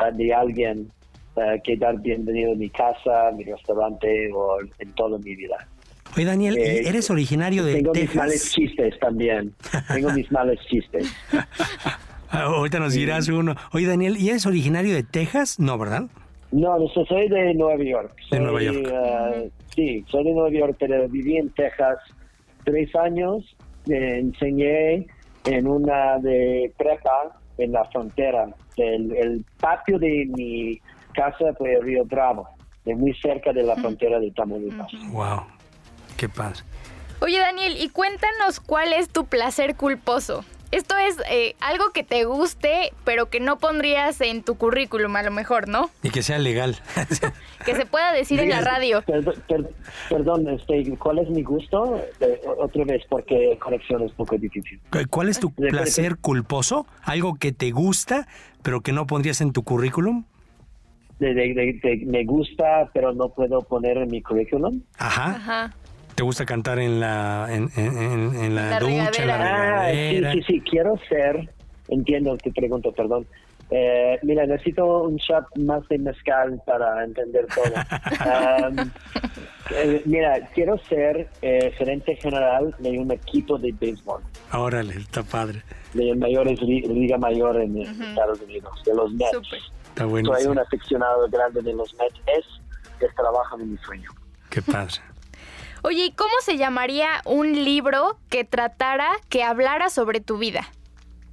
[0.01, 0.91] uh, de alguien
[1.35, 5.69] uh, que dar bienvenido a mi casa, mi restaurante o en toda mi vida.
[6.17, 8.13] Oye, Daniel, eh, ¿eres originario de tengo Texas?
[8.13, 9.55] Tengo mis males chistes también.
[9.93, 11.13] Tengo mis males chistes.
[12.31, 13.57] Ah, ahorita nos dirás uno.
[13.73, 15.59] Oye, Daniel, ¿y eres originario de Texas?
[15.59, 16.05] No, ¿verdad?
[16.53, 18.15] No, soy de Nueva York.
[18.31, 18.89] de Nueva York.
[18.93, 21.99] Uh, sí, soy de Nueva York, pero viví en Texas
[22.65, 23.45] tres años.
[23.87, 25.07] enseñé
[25.45, 28.49] en una de prepa en la frontera.
[28.77, 30.81] El, el patio de mi
[31.13, 32.49] casa fue Río Bravo,
[32.85, 34.93] de muy cerca de la frontera de Tamaulipas.
[35.11, 35.43] Wow.
[36.17, 36.61] Qué padre.
[37.21, 40.45] Oye, Daniel, y cuéntanos cuál es tu placer culposo.
[40.73, 45.23] Esto es eh, algo que te guste, pero que no pondrías en tu currículum, a
[45.23, 45.91] lo mejor, ¿no?
[46.03, 46.77] Y que sea legal.
[47.65, 49.03] que se pueda decir en la radio.
[50.09, 52.01] Perdón, este, ¿cuál es mi gusto?
[52.59, 54.81] otra vez, porque conexión es un poco difícil.
[55.11, 56.87] ¿Cuál es tu placer culposo?
[57.03, 58.29] ¿Algo que te gusta,
[58.63, 60.25] pero que no pondrías en tu currículum?
[61.21, 64.83] me gusta, pero no puedo poner en mi currículum.
[64.99, 65.35] Ajá.
[65.35, 65.75] Ajá.
[66.21, 70.61] ¿Te gusta cantar en la, en, en, la, ducha, en la ah, sí, sí, sí,
[70.61, 71.49] quiero ser,
[71.89, 73.27] entiendo te pregunto, perdón.
[73.71, 78.85] Eh, mira, necesito un shot más de mezcal para entender todo.
[79.73, 84.21] Eh, mira, quiero ser eh, gerente general de un equipo de béisbol.
[84.53, 85.63] Órale, está padre.
[85.95, 89.39] De la mayor liga mayor en Estados Unidos, de los Mets.
[89.89, 90.35] Está bueno.
[90.35, 92.21] Soy un aficionado grande de los Mets.
[92.27, 92.45] Es
[93.01, 94.11] el trabajo de mi sueño.
[94.51, 95.01] Qué padre.
[95.83, 100.61] Oye, ¿y cómo se llamaría un libro que tratara, que hablara sobre tu vida?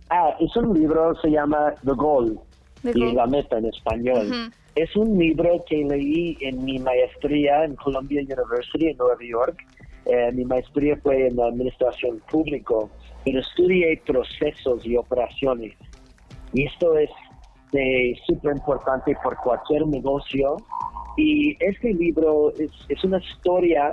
[0.09, 2.39] Ah, es un libro, se llama The Goal,
[2.83, 4.51] y La Meta en español.
[4.75, 9.57] Es un libro que leí en mi maestría en Columbia University en Nueva York.
[10.05, 12.75] Eh, mi maestría fue en la administración pública,
[13.25, 15.73] pero estudié procesos y operaciones.
[16.53, 17.09] Y esto es
[18.25, 20.55] súper importante por cualquier negocio.
[21.17, 23.91] Y este libro es, es una historia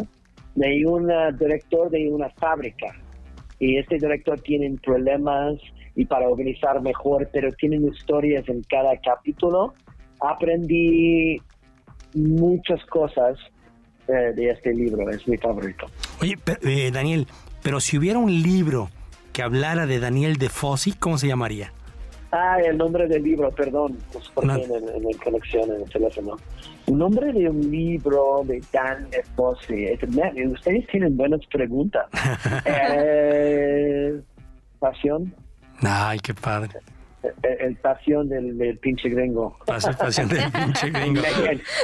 [0.54, 2.94] de un director de una fábrica
[3.58, 5.54] y este director tiene problemas
[5.96, 9.74] y para organizar mejor, pero tienen historias en cada capítulo.
[10.20, 11.40] Aprendí
[12.14, 13.38] muchas cosas
[14.08, 15.86] eh, de este libro, es mi favorito.
[16.20, 17.26] Oye, eh, Daniel,
[17.62, 18.90] pero si hubiera un libro
[19.32, 21.72] que hablara de Daniel de Fossi, ¿cómo se llamaría?
[22.36, 26.36] Ah, el nombre del libro, perdón, pues porque en, en, en, conexión en el teléfono.
[26.88, 29.86] El nombre de un libro de Dan Fossi.
[30.52, 32.06] Ustedes tienen buenas preguntas.
[32.64, 34.20] eh,
[34.80, 35.32] pasión.
[35.80, 36.70] Ay, qué padre.
[37.42, 39.56] El, pasión del, pinche gringo.
[39.66, 41.22] pasión del pinche gringo.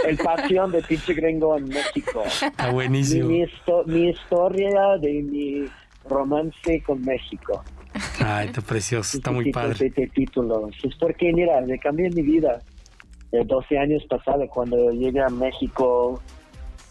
[0.05, 2.25] el, pasión del pinche gringo en México.
[2.25, 3.29] Está buenísimo.
[3.29, 3.47] Mi,
[3.87, 5.65] mi historia de mi
[6.09, 7.63] romance con México.
[8.25, 9.87] Ay, está precioso, está muy padre.
[9.87, 10.69] Este título.
[10.69, 12.61] Es porque, mira, me cambié mi vida.
[13.33, 16.21] De 12 años pasados, cuando llegué a México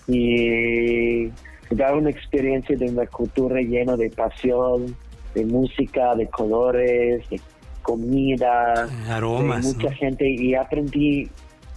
[0.07, 1.27] y
[1.69, 4.95] dar una experiencia de una cultura llena de pasión,
[5.35, 7.41] de música, de colores, de
[7.81, 9.67] comida, aromas.
[9.67, 10.29] De mucha gente.
[10.29, 11.29] Y aprendí,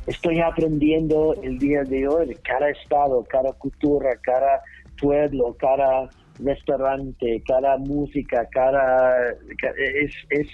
[0.07, 4.63] estoy aprendiendo el día de hoy de cada estado, cada cultura, cada
[5.01, 6.09] pueblo, cada
[6.45, 9.31] restaurante, cada música, cada...
[9.31, 10.49] Es, es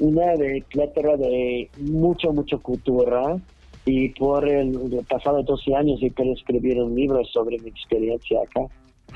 [0.00, 3.36] una de plátano de mucho, mucho cultura
[3.84, 8.60] y por el, pasado 12 años he querido escribir un libro sobre mi experiencia acá.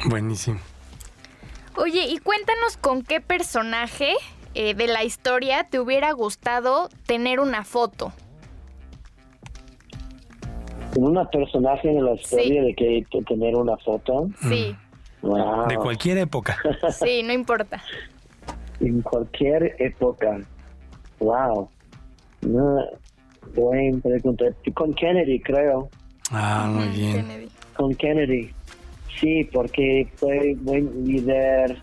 [0.08, 0.58] Buenísimo.
[1.76, 4.12] Oye, y cuéntanos con qué personaje
[4.54, 8.12] eh, de la historia te hubiera gustado tener una foto.
[10.94, 14.28] Con una personaje de la historia de que tener una foto.
[14.48, 14.76] Sí.
[15.68, 16.58] De cualquier época.
[16.90, 17.82] Sí, no importa.
[18.80, 20.40] En cualquier época.
[21.18, 21.68] Wow.
[22.42, 22.84] No,
[23.54, 24.44] buen pregunta.
[24.74, 25.88] Con Kennedy, creo.
[26.30, 27.48] Ah, muy bien.
[27.76, 28.50] Con Kennedy.
[29.20, 31.80] Sí, porque fue buen líder.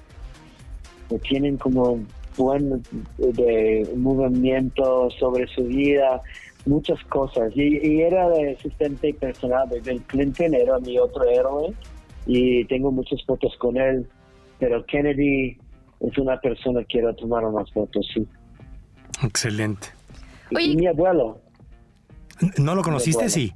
[1.23, 1.99] Tienen como
[2.37, 2.83] buen
[3.17, 6.21] de movimiento sobre su vida,
[6.65, 7.51] muchas cosas.
[7.55, 11.73] Y, era de asistente personal de Bill Clinton, era mi otro héroe.
[12.25, 14.07] Y tengo muchas fotos con él.
[14.59, 15.57] Pero Kennedy
[15.99, 18.25] es una persona que quiero tomar unas fotos, sí.
[19.23, 19.87] Excelente.
[20.51, 21.39] Y, mi abuelo.
[22.57, 23.29] ¿No lo conociste?
[23.29, 23.53] Sí.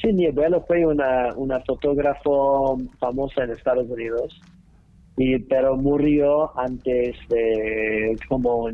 [0.00, 4.40] Sí, mi abuelo fue una, una fotógrafo famosa en Estados Unidos,
[5.16, 8.68] y, pero murió antes de, como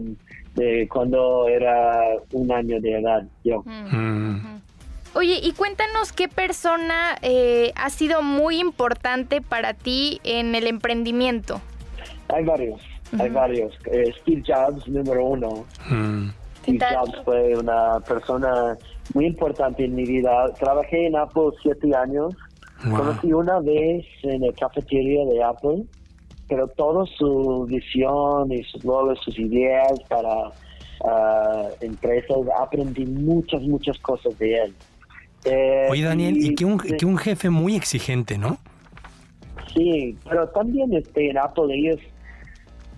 [0.55, 3.63] de cuando era un año de edad, yo.
[3.65, 4.61] Mm.
[5.14, 11.61] Oye, y cuéntanos qué persona eh, ha sido muy importante para ti en el emprendimiento.
[12.29, 12.81] Hay varios.
[13.18, 13.75] Hay varios.
[13.92, 15.66] Eh, Steve Jobs, número uno.
[15.90, 16.31] Mm.
[16.62, 18.79] Steve Jobs fue una persona
[19.12, 20.46] muy importante en mi vida.
[20.59, 22.35] Trabajé en Apple siete años.
[22.83, 25.85] Conocí una vez en la cafetería de Apple,
[26.48, 33.96] pero toda su visión y sus logros, sus ideas para uh, empresas, aprendí muchas, muchas
[33.98, 34.75] cosas de él.
[35.45, 38.59] Eh, Oye, Daniel, y, que, un, que un jefe muy exigente, ¿no?
[39.75, 41.99] Sí, pero también este, en Apple ellos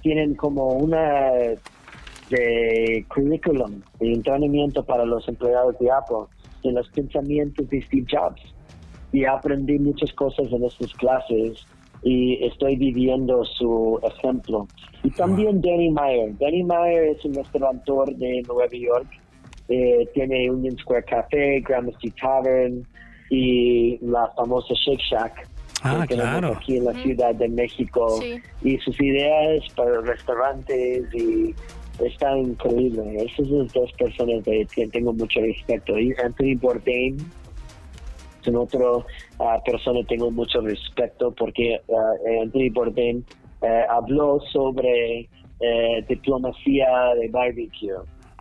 [0.02, 1.30] tienen como una
[2.30, 6.26] de curriculum, de entrenamiento para los empleados de Apple,
[6.62, 8.40] de los pensamientos de Steve Jobs.
[9.12, 11.66] Y aprendí muchas cosas en estas clases
[12.02, 14.66] y estoy viviendo su ejemplo.
[15.02, 16.36] Y también Danny Meyer.
[16.38, 19.06] Danny Meyer es un restaurantor de Nueva York.
[19.68, 22.86] Eh, tiene Union Square Café, Gramercy Tavern
[23.30, 25.48] y la famosa Shake Shack
[25.82, 26.52] ah, claro.
[26.52, 28.20] aquí en la Ciudad de México.
[28.62, 31.54] Y sus ideas para restaurantes y
[32.04, 33.24] está increíble.
[33.24, 35.98] Esas son dos personas de quien tengo mucho respeto.
[35.98, 37.16] Y Anthony Bourdain
[38.42, 39.06] es un otro
[39.38, 43.24] uh, persona que tengo mucho respeto porque uh, Anthony Bourdain
[43.62, 45.28] uh, habló sobre
[46.08, 46.86] diplomacia
[47.18, 47.94] de barbecue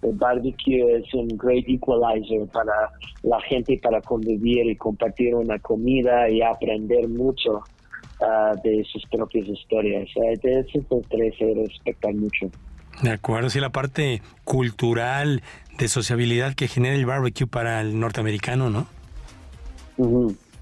[0.04, 2.74] el barbecue es un great equalizer para
[3.24, 7.63] la gente para convivir y compartir una comida y aprender mucho
[8.20, 10.10] uh, de sus propias historias.
[10.16, 12.50] Uh, de esos tres se respetan mucho.
[13.02, 15.42] De acuerdo, sí, la parte cultural
[15.78, 18.88] de sociabilidad que genera el barbecue para el norteamericano, ¿no?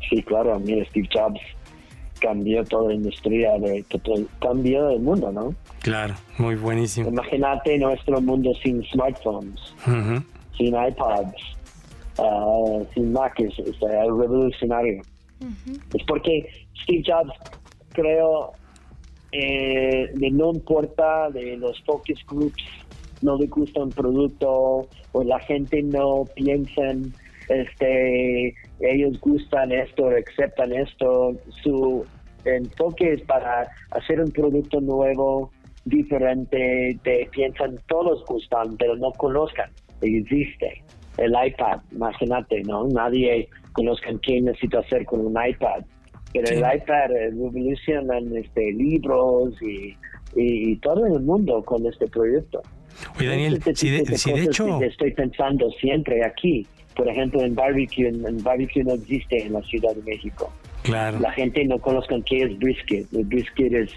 [0.10, 1.42] Sí, claro, mira, Steve Jobs
[2.20, 3.84] cambió toda la industria, de,
[4.40, 5.56] cambió el mundo, ¿no?
[5.82, 7.10] Claro, muy buenísimo.
[7.10, 9.60] Imagínate nuestro mundo sin smartphones,
[10.58, 11.58] sin iPods,
[12.18, 15.02] uh, sin Mac, es, revolucionario.
[15.94, 16.48] Es porque
[16.84, 17.34] Steve Jobs,
[17.94, 18.52] creo,
[19.32, 22.64] eh, no importa de los focus groups,
[23.24, 26.94] no le gusta un producto o la gente no piensa
[27.50, 32.06] este ellos gustan esto, aceptan esto, su
[32.46, 35.52] enfoque es para hacer un producto nuevo,
[35.86, 39.70] diferente, te piensan todos gustan, pero no conozcan,
[40.02, 40.84] existe.
[41.18, 42.88] El iPad, imagínate, ¿no?
[42.88, 45.84] Nadie conozca qué necesita hacer con un iPad.
[46.34, 49.98] Pero el iPad revoluciona este, libros y,
[50.36, 52.62] y, todo el mundo con este proyecto.
[53.18, 54.82] Oye, Daniel, si de hecho...
[54.82, 56.66] Estoy pensando siempre aquí
[56.96, 60.52] por ejemplo, en barbecue, en, barbecue no existe en la Ciudad de México.
[60.84, 61.20] Claro.
[61.20, 63.06] La gente no conozca qué es brisket.
[63.14, 63.92] El brisket es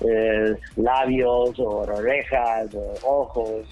[0.00, 3.66] eh, labios o orejas o ojos.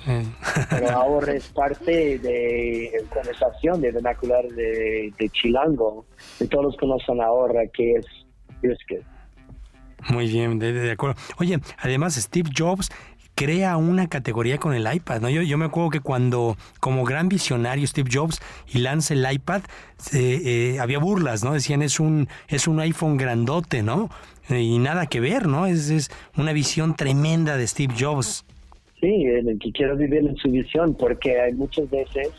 [0.70, 6.04] Pero ahora es parte de conversación de vernacular de, de Chilango.
[6.40, 8.06] Y todos conocen ahora qué es
[8.60, 9.04] brisket.
[10.08, 11.16] Muy bien, de, acuerdo.
[11.38, 12.90] Oye, además Steve Jobs
[13.34, 15.20] crea una categoría con el iPad.
[15.20, 15.28] ¿no?
[15.28, 19.62] Yo, yo me acuerdo que cuando, como gran visionario, Steve Jobs y lanza el iPad,
[20.12, 21.52] eh, había burlas, ¿no?
[21.52, 24.08] Decían es un, es un iPhone grandote, ¿no?
[24.48, 25.66] Y nada que ver, ¿no?
[25.66, 28.44] Es, es una visión tremenda de Steve Jobs.
[29.00, 32.30] Sí, en el que quiero vivir en su visión, porque hay muchas veces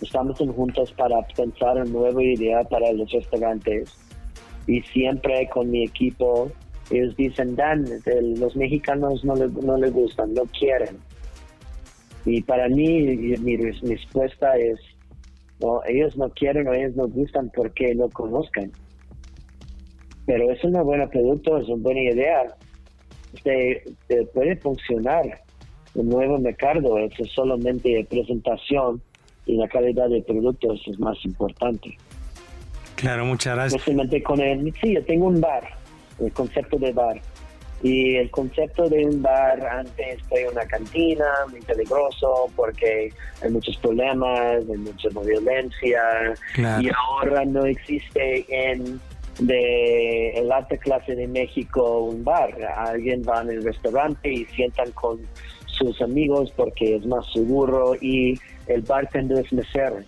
[0.00, 3.98] estamos juntos para pensar en nueva idea para los restaurantes
[4.66, 6.50] y siempre con mi equipo
[6.90, 7.84] Ellos dicen, Dan,
[8.38, 10.96] los mexicanos no le, no le gustan, no quieren.
[12.24, 13.02] Y para mí,
[13.38, 14.78] mi, respuesta es,
[15.60, 18.72] no, ellos no quieren o ellos no gustan porque no conozcan.
[20.28, 22.54] Pero es una buena producto, es una buena idea.
[23.32, 23.82] Usted,
[24.34, 25.40] puede funcionar
[25.94, 29.00] un nuevo mercado, es solamente presentación
[29.46, 31.96] y la calidad de productos es más importante.
[32.96, 33.82] Claro, muchas gracias.
[34.22, 35.66] con el, sí, yo tengo un bar,
[36.20, 37.22] el concepto de bar.
[37.82, 43.10] Y el concepto de un bar antes fue una cantina, muy peligroso porque
[43.40, 49.00] hay muchos problemas, hay mucha violencia y ahora no existe en
[49.38, 52.54] de el alta clase de México un bar.
[52.76, 55.20] Alguien va en el restaurante y sientan con
[55.66, 59.98] sus amigos porque es más seguro y el bartender es mesero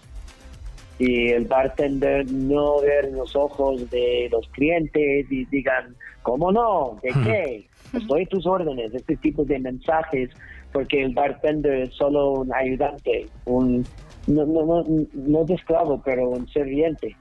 [1.01, 6.99] y el bartender no ver en los ojos de los clientes y digan, ¿cómo no?
[7.03, 7.67] ¿De qué?
[7.97, 10.29] Estoy a tus órdenes, este tipo de mensajes,
[10.73, 13.83] porque el bartender es solo un ayudante, un
[14.27, 17.17] no, no, no, no de esclavo, pero un serviente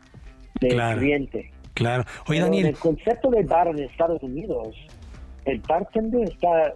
[0.59, 1.49] del cliente.
[1.79, 2.03] Claro.
[2.27, 2.65] Oye, Daniel.
[2.67, 4.75] el concepto de bar en Estados Unidos,
[5.45, 6.73] el bartender está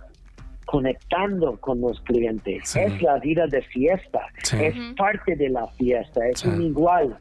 [0.65, 2.73] conectando con los clientes.
[2.77, 4.21] Es la vida de fiesta,
[4.57, 7.17] es parte de la fiesta, es un igual.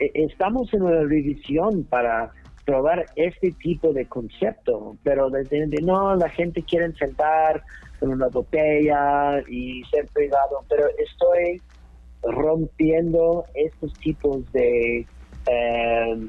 [0.00, 2.30] E, estamos en una revisión para
[2.66, 7.62] probar este tipo de concepto, pero desde no, la gente quiere sentar
[7.98, 11.62] con una botella y ser privado, pero estoy
[12.22, 15.06] rompiendo estos tipos de
[15.46, 16.28] eh,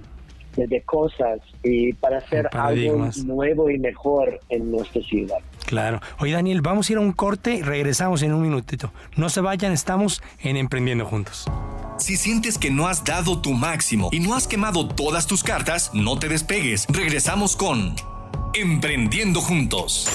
[0.56, 5.38] de, cosas y para hacer algo nuevo y mejor en nuestra ciudad.
[5.66, 6.02] Claro.
[6.20, 8.92] Oye, Daniel, vamos a ir a un corte y regresamos en un minutito.
[9.16, 11.46] No se vayan, estamos en Emprendiendo Juntos.
[11.98, 15.92] Si sientes que no has dado tu máximo y no has quemado todas tus cartas,
[15.94, 16.88] no te despegues.
[16.90, 17.96] Regresamos con
[18.54, 20.10] Emprendiendo Juntos.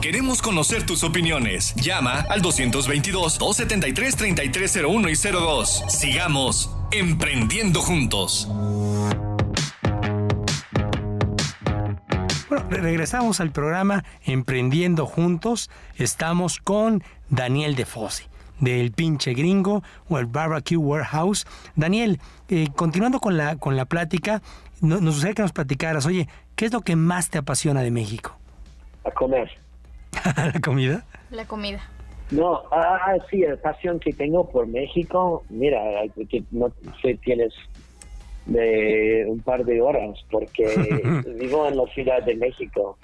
[0.00, 1.74] Queremos conocer tus opiniones.
[1.76, 5.84] Llama al 222-273-3301 y 02.
[5.88, 8.48] Sigamos emprendiendo juntos.
[12.48, 15.70] Bueno, regresamos al programa Emprendiendo Juntos.
[15.96, 18.24] Estamos con Daniel De Fossi
[18.60, 21.46] del pinche gringo o el barbecue warehouse.
[21.76, 24.42] Daniel, eh, continuando con la, con la plática,
[24.80, 28.36] nos gustaría que nos platicaras, oye, ¿qué es lo que más te apasiona de México?
[29.04, 29.50] A comer.
[30.36, 31.04] ¿La comida?
[31.30, 31.80] La comida.
[32.30, 35.80] No, ah, ah, sí, la pasión que tengo por México, mira,
[36.30, 36.72] que no
[37.02, 37.52] sé, tienes
[38.46, 40.64] de un par de horas, porque
[41.38, 42.98] vivo en la Ciudad de México.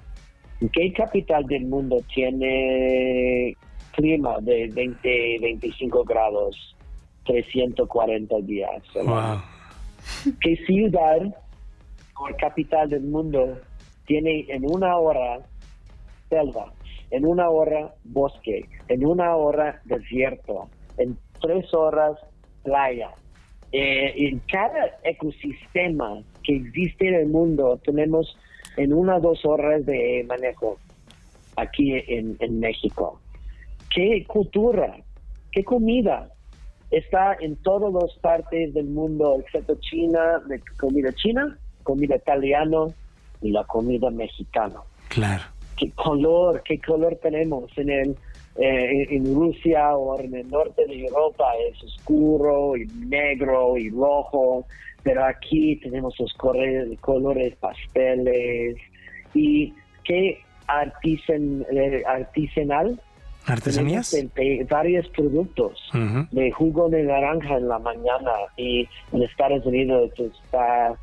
[0.73, 3.57] ¿Qué capital del mundo tiene
[3.99, 6.77] clima de 20, 25 grados,
[7.27, 8.83] 340 días.
[10.41, 11.21] ¿Qué ciudad
[12.15, 13.59] o capital del mundo
[14.07, 15.41] tiene en una hora
[16.29, 16.73] selva,
[17.11, 22.17] en una hora bosque, en una hora desierto, en tres horas
[22.63, 23.11] playa?
[23.73, 28.39] Eh, en cada ecosistema que existe en el mundo tenemos
[28.77, 30.79] en una o dos horas de manejo
[31.57, 33.21] aquí en México
[33.99, 34.97] qué cultura,
[35.51, 36.31] qué comida
[36.89, 42.87] está en todas las partes del mundo, excepto China, de comida china, comida italiana
[43.43, 44.83] y la comida mexicana.
[45.09, 45.43] Claro.
[45.77, 48.17] ¿Qué color, qué color tenemos en el
[48.57, 54.65] eh, en Rusia o en el norte de Europa es oscuro y negro y rojo,
[55.03, 58.77] pero aquí tenemos los colores pasteles
[59.35, 59.75] y
[60.05, 60.39] qué
[60.69, 63.01] artisan, eh, artesanal
[63.49, 64.15] ¿Artesanías?
[64.69, 65.81] varios productos
[66.31, 70.95] de jugo de naranja en la mañana y en Estados Unidos está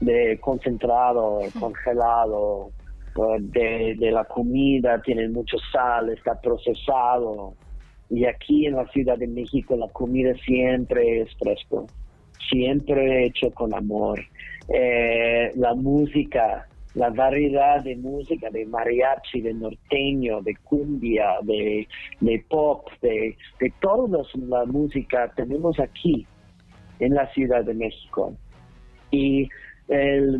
[0.00, 2.70] de concentrado, congelado,
[3.38, 7.54] de, de la comida, tiene mucho sal, está procesado.
[8.10, 11.86] Y aquí en la Ciudad de México la comida siempre es fresco,
[12.50, 14.20] siempre hecho con amor.
[14.68, 21.86] Eh, la música la variedad de música, de mariachi, de norteño, de cumbia, de,
[22.48, 26.26] pop, de, de toda la música tenemos aquí.
[27.00, 28.34] en la Ciudad de México.
[29.10, 29.48] Y
[29.88, 30.38] es,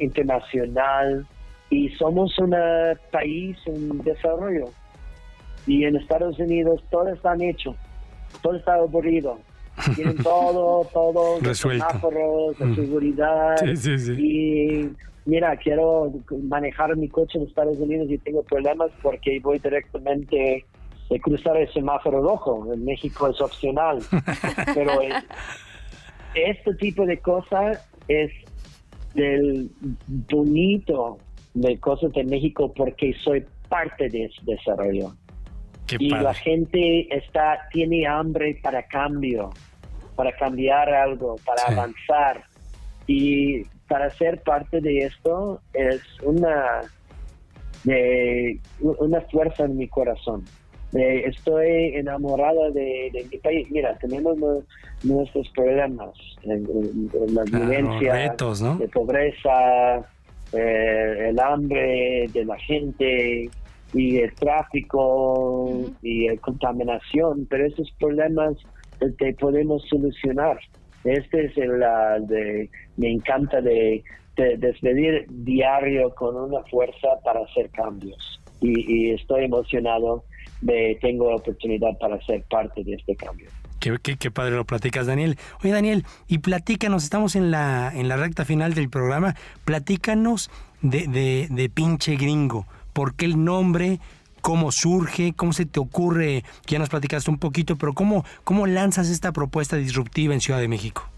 [0.00, 1.26] internacional
[1.68, 2.56] y somos un
[3.10, 4.66] país en desarrollo.
[5.66, 7.76] Y en Estados Unidos todo está hecho,
[8.42, 9.38] todo está aburrido.
[9.94, 11.86] Tienen todo, todo, Resuelto.
[11.86, 12.74] semáforos de Mm.
[12.76, 13.56] seguridad.
[13.58, 14.12] Sí, sí, sí.
[14.18, 14.90] Y
[15.26, 16.12] mira, quiero
[16.44, 20.64] manejar mi coche en Estados Unidos y tengo problemas porque voy directamente
[21.08, 22.72] de cruzar el semáforo rojo.
[22.72, 23.98] En México es opcional.
[24.74, 24.92] Pero
[26.34, 28.30] este tipo de cosas es
[29.14, 29.70] del
[30.30, 31.18] bonito
[31.54, 35.12] de cosas de México porque soy parte de ese desarrollo.
[35.86, 36.22] Qué y padre.
[36.24, 39.50] la gente está tiene hambre para cambio,
[40.20, 41.72] para cambiar algo, para Sí.
[41.72, 42.44] avanzar.
[43.06, 46.82] Y para ser parte de esto es una
[47.84, 50.44] de una fuerza en mi corazón.
[50.94, 53.66] Eh, estoy enamorada de, de mi país.
[53.70, 54.62] Mira, tenemos nu-
[55.04, 56.10] nuestros problemas,
[56.42, 58.76] en, en- en la Claro, violencia, retos, ¿no?
[58.76, 60.00] de pobreza,
[60.52, 63.48] eh, el hambre de la gente
[63.94, 68.54] y el tráfico y la contaminación, pero esos problemas
[69.18, 70.58] que podemos solucionar.
[71.04, 71.80] Este es el
[72.28, 74.02] de me encanta de,
[74.36, 80.24] de despedir diario con una fuerza para hacer cambios y, y estoy emocionado
[80.60, 83.48] de tengo la oportunidad para ser parte de este cambio.
[83.78, 85.38] Qué, qué- qué padre lo platicas, Daniel.
[85.64, 89.34] Oye, Daniel, y platícanos, estamos en la, en la recta final del programa,
[89.64, 90.50] platícanos
[90.82, 92.66] de, de, de pinche gringo.
[92.92, 93.98] ¿Por qué el nombre?
[94.40, 95.32] ¿Cómo surge?
[95.34, 96.42] ¿Cómo se te ocurre?
[96.66, 100.68] Ya nos platicaste un poquito, pero ¿cómo, cómo lanzas esta propuesta disruptiva en Ciudad de
[100.68, 101.08] México?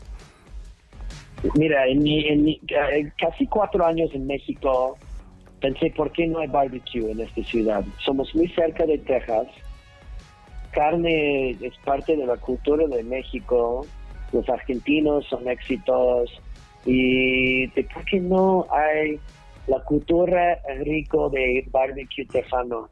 [1.55, 4.97] Mira, en, mi- en eh, casi cuatro años en México
[5.61, 7.85] pensé, ¿por qué no hay barbecue en esta ciudad?
[8.05, 9.47] Somos muy cerca de Texas.
[10.73, 13.87] Carne es parte de la cultura de México.
[14.33, 16.31] Los argentinos son éxitos.
[16.87, 19.21] Y de por qué no hay
[19.69, 22.89] la cultura rico de barbecue tejano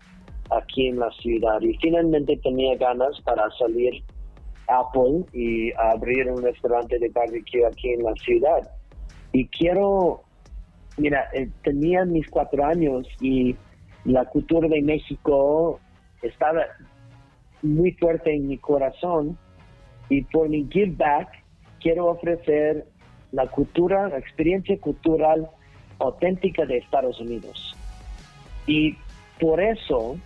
[0.51, 1.61] aquí en la ciudad.
[1.61, 4.03] Y finalmente tenía ganas para salir
[4.69, 8.71] Apple y abrir un restaurante de barbecue aquí en la ciudad.
[9.33, 10.23] Y quiero,
[10.97, 13.57] mira, eh, tenía mis cuatro años y
[14.05, 15.79] la cultura de México
[16.23, 16.63] estaba
[17.63, 19.39] muy fuerte en mi corazón
[20.09, 21.29] y por mi give back
[21.81, 22.87] quiero ofrecer
[23.33, 25.49] la cultura, la experiencia cultural
[25.99, 27.77] auténtica de Estados Unidos.
[28.67, 28.97] Y
[29.39, 30.17] por eso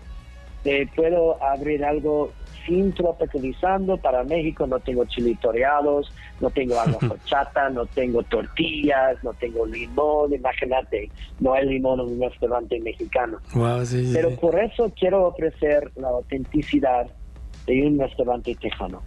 [0.64, 2.32] eh, puedo abrir algo
[2.66, 4.66] sin tropicalizando para México.
[4.66, 10.32] No tengo chili toreados, no tengo agua horchata, no tengo tortillas, no tengo limón.
[10.32, 11.10] Imagínate,
[11.40, 13.38] no hay limón en un restaurante mexicano.
[13.54, 14.36] Wow, sí, sí, Pero sí.
[14.40, 17.06] por eso quiero ofrecer la autenticidad
[17.66, 19.02] de un restaurante tejano.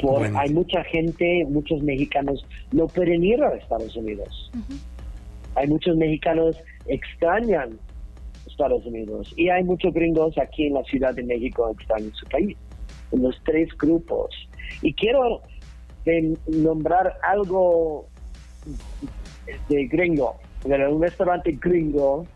[0.00, 0.38] Por, Bueno.
[0.38, 4.50] Hay mucha gente, muchos mexicanos no pueden ir a Estados Unidos.
[5.54, 7.78] Hay muchos mexicanos extrañan
[8.54, 12.26] Estados Unidos y hay muchos gringos aquí en la Ciudad de México que extrañan su
[12.26, 12.56] país.
[13.12, 14.34] En los tres grupos.
[14.82, 15.42] Y quiero
[16.06, 18.06] eh, nombrar algo
[19.68, 20.36] de gringo.
[20.66, 22.26] Pero un restaurante gringo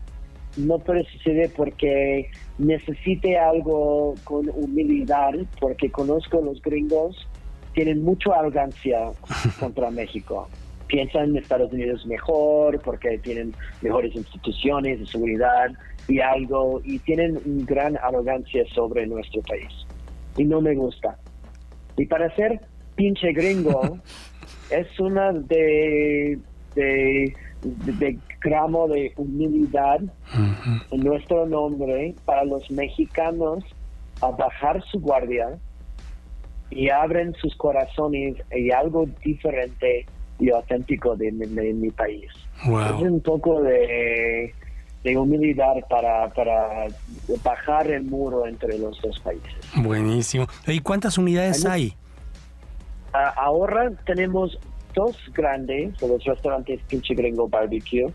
[0.57, 7.29] no puede suceder porque necesite algo con humildad, porque conozco los gringos,
[7.75, 9.11] tienen mucha arrogancia
[9.61, 10.49] contra México.
[10.89, 15.71] Piensan en Estados Unidos mejor porque tienen mejores instituciones de seguridad
[16.09, 19.69] y algo, y tienen gran arrogancia sobre nuestro país.
[20.37, 21.19] Y no me gusta.
[21.97, 22.61] Y para ser
[22.97, 23.99] pinche gringo,
[24.71, 26.39] es una de,
[26.75, 30.01] de, de, de gramo de humildad
[30.91, 33.65] en nuestro nombre para los mexicanos
[34.21, 35.59] a bajar su guardia
[36.71, 40.07] y abren sus corazones y algo diferente
[40.39, 42.27] y auténtico de, mi- de mi país.
[42.67, 42.81] Wow.
[42.81, 44.55] Es un poco de,
[45.05, 46.87] de humildad para, para
[47.43, 49.55] bajar el muro entre los dos países.
[49.77, 50.47] Buenísimo.
[50.67, 51.95] ¿Y cuántas unidades hay?
[53.13, 54.59] Ah, ahora tenemos
[54.95, 58.13] dos grandes de los restaurantes Pinche Gringo Barbecue.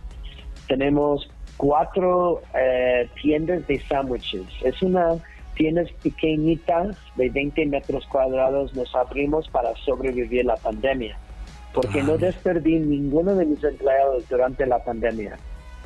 [0.67, 4.45] Tenemos cuatro eh, tiendas de sándwiches.
[4.63, 5.15] Es una
[5.55, 8.75] tiendas pequeñitas de 20 metros cuadrados.
[8.75, 11.17] Nos abrimos para sobrevivir la pandemia.
[11.73, 15.37] Porque no desperdí ninguno de mis empleados durante la pandemia.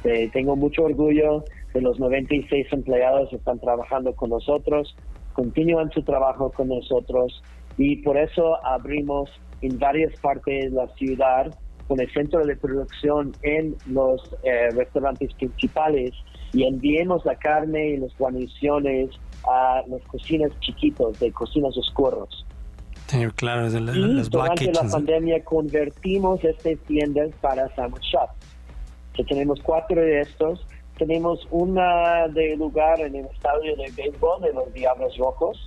[0.08, 1.44] Eh, tengo mucho orgullo
[1.74, 4.96] de los 96 empleados que están trabajando con nosotros,
[5.34, 7.44] continúan su trabajo con nosotros
[7.78, 9.30] y por eso abrimos
[9.62, 11.54] en varias partes de la ciudad
[11.88, 16.12] con el centro de producción en los eh, restaurantes principales
[16.54, 19.10] y enviemos la carne y las guarniciones
[19.50, 22.46] a las cocinas chiquitos, de cocinas oscuros.
[23.36, 28.14] claro, de y durante la pandemia convertimos estas tiendas para sandwich
[29.24, 30.66] tenemos cuatro de estos.
[30.98, 35.66] Tenemos una de lugar en el estadio de béisbol de los Diablos Rojos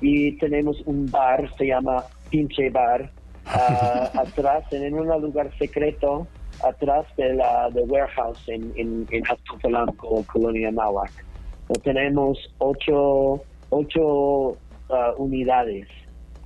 [0.00, 3.10] y tenemos un bar, se llama Pinche Bar,
[3.46, 6.28] uh, atrás, en un lugar secreto,
[6.62, 9.24] atrás de la de warehouse en, en, en
[10.32, 11.10] Colonia Nahuac.
[11.82, 14.56] Tenemos ocho, ocho uh,
[15.18, 15.88] unidades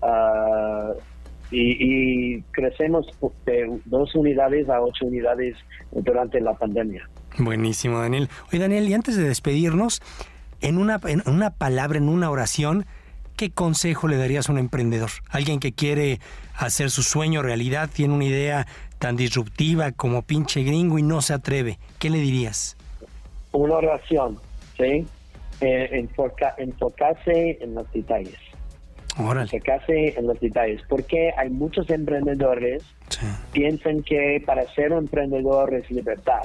[0.03, 0.95] uh,
[1.51, 3.07] y, y, crecemos
[3.47, 5.57] de dos unidades a ocho unidades
[5.93, 7.09] durante la pandemia.
[7.39, 8.29] Buenísimo, Daniel.
[8.49, 10.03] Oye, Daniel, y antes de despedirnos,
[10.61, 12.87] en una, en una palabra, en una oración,
[13.37, 15.11] ¿qué consejo le darías a un emprendedor?
[15.31, 16.19] Alguien que quiere
[16.55, 18.67] hacer su sueño realidad, tiene una idea
[18.99, 21.79] tan disruptiva como pinche gringo y no se atreve.
[21.99, 22.77] ¿Qué le dirías?
[23.53, 24.39] Una oración,
[24.77, 25.07] ¿sí?
[25.61, 26.07] Eh,
[26.59, 28.39] enfocarse en los detalles.
[29.55, 30.83] Enfocarse en los detalles.
[30.89, 36.43] Porque hay muchos emprendedores que piensan que para ser un emprendedor es libertad.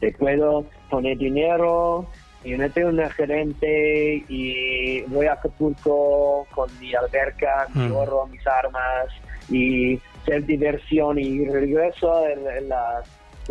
[0.00, 2.06] Te puedo poner dinero,
[2.46, 8.46] y no tengo una gerente y voy a Acapulco con mi alberca, mi gorro, mis
[8.46, 9.08] armas
[9.48, 13.02] y ser diversión y regreso en, la,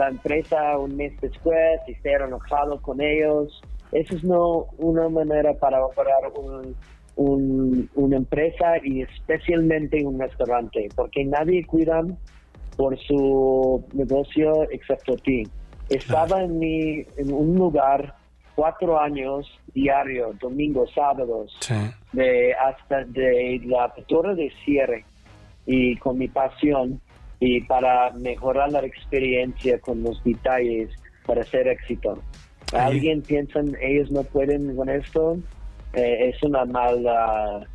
[0.08, 3.62] empresa un mes después y ser enojado con ellos.
[3.92, 6.74] Esa es no una manera para operar un,
[7.16, 12.04] una empresa y especialmente un restaurante, porque nadie cuida
[12.76, 15.44] por su negocio excepto ti.
[15.90, 18.16] Estaba en, mi, en un lugar
[18.56, 21.58] cuatro años diario, domingos, sábados,
[22.14, 25.06] de hasta de la apertura de cierre
[25.66, 27.02] y con mi pasión
[27.40, 30.90] y para mejorar la experiencia con los detalles
[31.26, 32.18] para ser éxito.
[32.74, 35.38] Alguien piensa ellos no pueden con esto,
[35.96, 37.68] eh, es una mala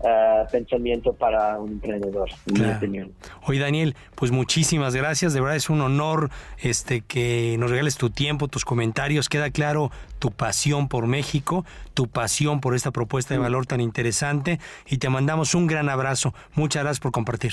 [0.00, 3.12] uh, pensamiento para un emprendedor, en mi opinión.
[3.46, 5.34] Oye, Daniel, pues muchísimas gracias.
[5.34, 6.30] De verdad es un honor
[6.62, 9.28] este que nos regales tu tiempo, tus comentarios.
[9.28, 11.64] Queda claro tu pasión por México,
[11.94, 16.34] tu pasión por esta propuesta de valor tan interesante y te mandamos un gran abrazo.
[16.54, 17.52] Muchas gracias por compartir.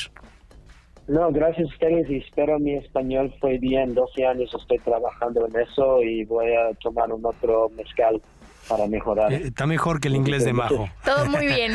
[1.08, 3.94] No, gracias a ustedes y espero mi español fue bien.
[3.94, 8.22] 12 años estoy trabajando en eso y voy a tomar un otro mezcal
[8.72, 9.34] para mejorar.
[9.34, 10.90] Eh, está mejor que el inglés de Majo.
[11.04, 11.74] Todo muy bien.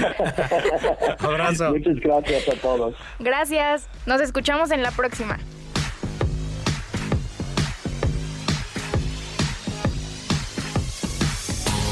[1.19, 1.73] Abrazo.
[1.73, 2.95] Muchas gracias a todos.
[3.19, 3.89] Gracias.
[4.07, 5.39] Nos escuchamos en la próxima.